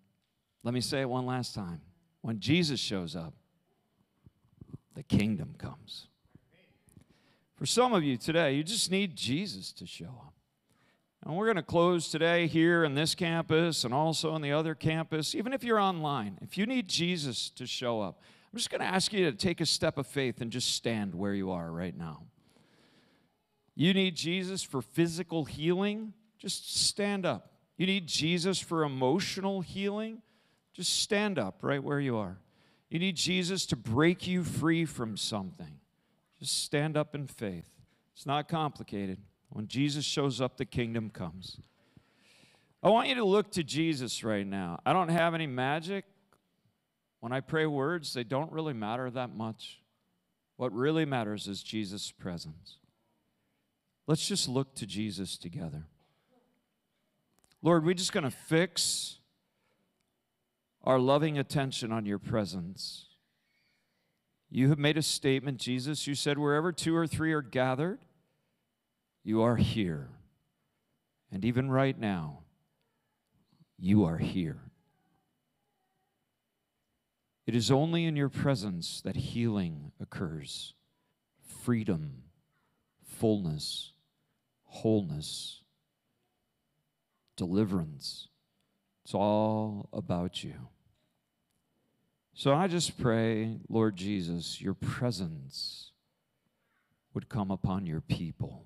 Let 0.62 0.74
me 0.74 0.80
say 0.80 1.00
it 1.00 1.08
one 1.08 1.26
last 1.26 1.54
time. 1.54 1.80
When 2.20 2.38
Jesus 2.38 2.78
shows 2.78 3.16
up, 3.16 3.34
the 4.94 5.02
kingdom 5.02 5.54
comes. 5.58 6.06
For 7.62 7.66
some 7.66 7.92
of 7.92 8.02
you 8.02 8.16
today, 8.16 8.54
you 8.54 8.64
just 8.64 8.90
need 8.90 9.14
Jesus 9.14 9.70
to 9.74 9.86
show 9.86 10.06
up. 10.06 10.34
And 11.22 11.36
we're 11.36 11.44
going 11.44 11.54
to 11.54 11.62
close 11.62 12.08
today 12.08 12.48
here 12.48 12.82
in 12.82 12.96
this 12.96 13.14
campus 13.14 13.84
and 13.84 13.94
also 13.94 14.34
in 14.34 14.42
the 14.42 14.50
other 14.50 14.74
campus, 14.74 15.32
even 15.36 15.52
if 15.52 15.62
you're 15.62 15.78
online. 15.78 16.38
If 16.42 16.58
you 16.58 16.66
need 16.66 16.88
Jesus 16.88 17.50
to 17.50 17.64
show 17.64 18.00
up, 18.00 18.20
I'm 18.52 18.58
just 18.58 18.68
going 18.68 18.80
to 18.80 18.86
ask 18.88 19.12
you 19.12 19.30
to 19.30 19.36
take 19.36 19.60
a 19.60 19.66
step 19.66 19.96
of 19.96 20.08
faith 20.08 20.40
and 20.40 20.50
just 20.50 20.74
stand 20.74 21.14
where 21.14 21.34
you 21.34 21.52
are 21.52 21.70
right 21.70 21.96
now. 21.96 22.24
You 23.76 23.94
need 23.94 24.16
Jesus 24.16 24.64
for 24.64 24.82
physical 24.82 25.44
healing, 25.44 26.14
just 26.38 26.84
stand 26.84 27.24
up. 27.24 27.52
You 27.76 27.86
need 27.86 28.08
Jesus 28.08 28.58
for 28.58 28.82
emotional 28.82 29.60
healing, 29.60 30.20
just 30.72 30.98
stand 30.98 31.38
up 31.38 31.58
right 31.62 31.84
where 31.84 32.00
you 32.00 32.16
are. 32.16 32.38
You 32.90 32.98
need 32.98 33.14
Jesus 33.14 33.66
to 33.66 33.76
break 33.76 34.26
you 34.26 34.42
free 34.42 34.84
from 34.84 35.16
something. 35.16 35.78
Just 36.42 36.64
stand 36.64 36.96
up 36.96 37.14
in 37.14 37.28
faith. 37.28 37.70
It's 38.16 38.26
not 38.26 38.48
complicated. 38.48 39.18
When 39.50 39.68
Jesus 39.68 40.04
shows 40.04 40.40
up, 40.40 40.56
the 40.56 40.64
kingdom 40.64 41.08
comes. 41.08 41.58
I 42.82 42.88
want 42.88 43.08
you 43.08 43.14
to 43.14 43.24
look 43.24 43.52
to 43.52 43.62
Jesus 43.62 44.24
right 44.24 44.44
now. 44.44 44.80
I 44.84 44.92
don't 44.92 45.10
have 45.10 45.34
any 45.34 45.46
magic. 45.46 46.04
When 47.20 47.30
I 47.30 47.38
pray 47.38 47.66
words, 47.66 48.12
they 48.12 48.24
don't 48.24 48.50
really 48.50 48.72
matter 48.72 49.08
that 49.08 49.36
much. 49.36 49.78
What 50.56 50.72
really 50.72 51.04
matters 51.04 51.46
is 51.46 51.62
Jesus' 51.62 52.10
presence. 52.10 52.78
Let's 54.08 54.26
just 54.26 54.48
look 54.48 54.74
to 54.74 54.84
Jesus 54.84 55.38
together. 55.38 55.84
Lord, 57.62 57.86
we're 57.86 57.94
just 57.94 58.12
going 58.12 58.24
to 58.24 58.32
fix 58.32 59.18
our 60.82 60.98
loving 60.98 61.38
attention 61.38 61.92
on 61.92 62.04
your 62.04 62.18
presence. 62.18 63.06
You 64.54 64.68
have 64.68 64.78
made 64.78 64.98
a 64.98 65.02
statement, 65.02 65.56
Jesus. 65.56 66.06
You 66.06 66.14
said, 66.14 66.36
wherever 66.36 66.72
two 66.72 66.94
or 66.94 67.06
three 67.06 67.32
are 67.32 67.40
gathered, 67.40 68.00
you 69.24 69.40
are 69.40 69.56
here. 69.56 70.10
And 71.32 71.42
even 71.42 71.70
right 71.70 71.98
now, 71.98 72.40
you 73.78 74.04
are 74.04 74.18
here. 74.18 74.58
It 77.46 77.54
is 77.54 77.70
only 77.70 78.04
in 78.04 78.14
your 78.14 78.28
presence 78.28 79.00
that 79.00 79.16
healing 79.16 79.90
occurs, 79.98 80.74
freedom, 81.62 82.24
fullness, 83.06 83.92
wholeness, 84.64 85.62
deliverance. 87.36 88.28
It's 89.06 89.14
all 89.14 89.88
about 89.94 90.44
you. 90.44 90.68
So 92.34 92.54
I 92.54 92.66
just 92.66 92.98
pray, 92.98 93.58
Lord 93.68 93.96
Jesus, 93.96 94.60
your 94.60 94.74
presence 94.74 95.92
would 97.14 97.28
come 97.28 97.50
upon 97.50 97.86
your 97.86 98.00
people. 98.00 98.64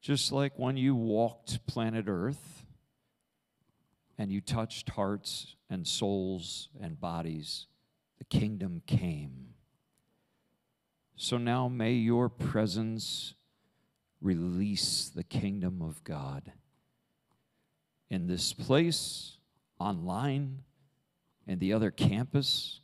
Just 0.00 0.32
like 0.32 0.58
when 0.58 0.76
you 0.76 0.94
walked 0.94 1.64
planet 1.66 2.06
Earth 2.08 2.64
and 4.18 4.32
you 4.32 4.40
touched 4.40 4.90
hearts 4.90 5.54
and 5.68 5.86
souls 5.86 6.68
and 6.80 6.98
bodies, 6.98 7.66
the 8.18 8.24
kingdom 8.24 8.82
came. 8.86 9.48
So 11.16 11.36
now 11.36 11.68
may 11.68 11.92
your 11.92 12.28
presence 12.28 13.34
release 14.20 15.10
the 15.14 15.22
kingdom 15.22 15.82
of 15.82 16.02
God 16.02 16.50
in 18.08 18.26
this 18.26 18.52
place, 18.52 19.36
online, 19.78 20.62
and 21.46 21.60
the 21.60 21.72
other 21.72 21.90
campus. 21.90 22.80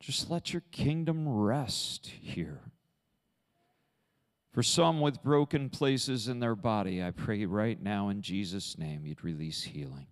Just 0.00 0.30
let 0.30 0.52
your 0.52 0.62
kingdom 0.70 1.28
rest 1.28 2.06
here. 2.20 2.60
For 4.52 4.62
some 4.62 5.00
with 5.00 5.22
broken 5.22 5.68
places 5.68 6.28
in 6.28 6.38
their 6.38 6.54
body, 6.54 7.02
I 7.02 7.10
pray 7.10 7.44
right 7.44 7.82
now 7.82 8.08
in 8.08 8.22
Jesus' 8.22 8.78
name 8.78 9.04
you'd 9.04 9.24
release 9.24 9.64
healing. 9.64 10.06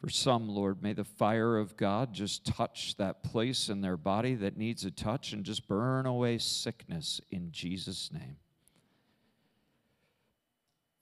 For 0.00 0.08
some, 0.08 0.48
Lord, 0.48 0.82
may 0.82 0.92
the 0.92 1.04
fire 1.04 1.58
of 1.58 1.76
God 1.76 2.14
just 2.14 2.46
touch 2.46 2.96
that 2.96 3.22
place 3.22 3.68
in 3.68 3.80
their 3.80 3.96
body 3.96 4.36
that 4.36 4.56
needs 4.56 4.84
a 4.84 4.90
touch 4.90 5.32
and 5.32 5.44
just 5.44 5.66
burn 5.66 6.06
away 6.06 6.38
sickness 6.38 7.20
in 7.30 7.50
Jesus' 7.50 8.10
name. 8.12 8.36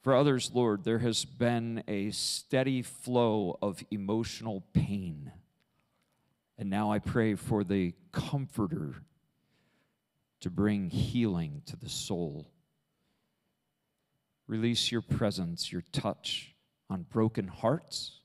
For 0.06 0.14
others, 0.14 0.52
Lord, 0.54 0.84
there 0.84 1.00
has 1.00 1.24
been 1.24 1.82
a 1.88 2.12
steady 2.12 2.80
flow 2.80 3.58
of 3.60 3.82
emotional 3.90 4.62
pain. 4.72 5.32
And 6.56 6.70
now 6.70 6.92
I 6.92 7.00
pray 7.00 7.34
for 7.34 7.64
the 7.64 7.92
comforter 8.12 9.02
to 10.38 10.48
bring 10.48 10.90
healing 10.90 11.62
to 11.66 11.76
the 11.76 11.88
soul. 11.88 12.52
Release 14.46 14.92
your 14.92 15.02
presence, 15.02 15.72
your 15.72 15.82
touch 15.90 16.54
on 16.88 17.02
broken 17.02 17.48
hearts, 17.48 18.20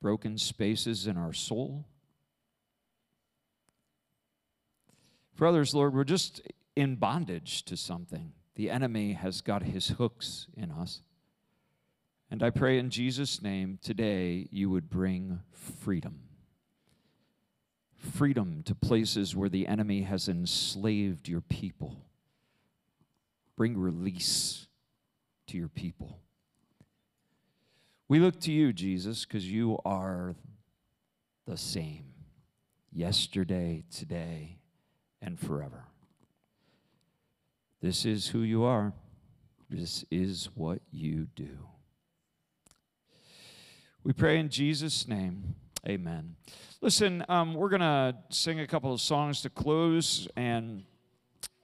broken 0.00 0.38
spaces 0.38 1.06
in 1.06 1.18
our 1.18 1.34
soul. 1.34 1.84
For 5.34 5.46
others, 5.46 5.74
Lord, 5.74 5.92
we're 5.92 6.04
just 6.04 6.40
in 6.74 6.96
bondage 6.96 7.66
to 7.66 7.76
something. 7.76 8.32
The 8.56 8.70
enemy 8.70 9.12
has 9.12 9.42
got 9.42 9.62
his 9.62 9.88
hooks 9.90 10.48
in 10.56 10.70
us. 10.70 11.02
And 12.30 12.42
I 12.42 12.50
pray 12.50 12.78
in 12.78 12.90
Jesus' 12.90 13.40
name 13.40 13.78
today 13.82 14.48
you 14.50 14.68
would 14.70 14.90
bring 14.90 15.40
freedom. 15.52 16.20
Freedom 17.94 18.62
to 18.64 18.74
places 18.74 19.36
where 19.36 19.48
the 19.48 19.66
enemy 19.66 20.02
has 20.02 20.28
enslaved 20.28 21.28
your 21.28 21.42
people. 21.42 22.06
Bring 23.56 23.76
release 23.76 24.66
to 25.48 25.58
your 25.58 25.68
people. 25.68 26.18
We 28.08 28.20
look 28.20 28.40
to 28.40 28.52
you, 28.52 28.72
Jesus, 28.72 29.24
because 29.24 29.50
you 29.50 29.78
are 29.84 30.34
the 31.46 31.56
same 31.56 32.04
yesterday, 32.92 33.84
today, 33.90 34.58
and 35.20 35.38
forever. 35.38 35.84
This 37.82 38.04
is 38.04 38.28
who 38.28 38.40
you 38.40 38.64
are. 38.64 38.92
This 39.68 40.04
is 40.10 40.48
what 40.54 40.80
you 40.90 41.28
do. 41.36 41.58
We 44.02 44.12
pray 44.12 44.38
in 44.38 44.48
Jesus' 44.48 45.08
name. 45.08 45.56
Amen. 45.88 46.36
Listen, 46.80 47.24
um, 47.28 47.54
we're 47.54 47.68
going 47.68 47.80
to 47.80 48.16
sing 48.30 48.60
a 48.60 48.66
couple 48.66 48.92
of 48.92 49.00
songs 49.00 49.42
to 49.42 49.50
close, 49.50 50.28
and 50.36 50.84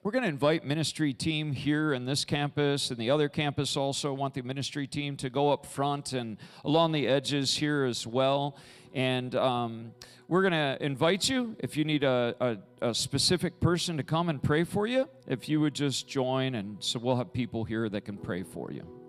we're 0.03 0.11
going 0.11 0.23
to 0.23 0.29
invite 0.29 0.65
ministry 0.65 1.13
team 1.13 1.53
here 1.53 1.93
in 1.93 2.05
this 2.05 2.25
campus 2.25 2.91
and 2.91 2.99
the 2.99 3.09
other 3.09 3.29
campus 3.29 3.77
also 3.77 4.11
want 4.13 4.33
the 4.33 4.41
ministry 4.41 4.85
team 4.85 5.15
to 5.15 5.29
go 5.29 5.49
up 5.49 5.65
front 5.65 6.11
and 6.11 6.37
along 6.65 6.91
the 6.91 7.07
edges 7.07 7.55
here 7.55 7.85
as 7.85 8.05
well. 8.05 8.57
And 8.93 9.33
um, 9.33 9.93
we're 10.27 10.41
going 10.41 10.51
to 10.51 10.77
invite 10.85 11.29
you, 11.29 11.55
if 11.59 11.77
you 11.77 11.85
need 11.85 12.03
a, 12.03 12.35
a, 12.81 12.89
a, 12.89 12.93
specific 12.93 13.61
person 13.61 13.95
to 13.95 14.03
come 14.03 14.27
and 14.27 14.43
pray 14.43 14.65
for 14.65 14.85
you, 14.85 15.07
if 15.25 15.47
you 15.47 15.61
would 15.61 15.73
just 15.73 16.07
join, 16.07 16.55
and 16.55 16.83
so 16.83 16.99
we'll 16.99 17.15
have 17.15 17.31
people 17.31 17.63
here 17.63 17.87
that 17.87 18.01
can 18.01 18.17
pray 18.17 18.43
for 18.43 18.71
you. 18.71 19.02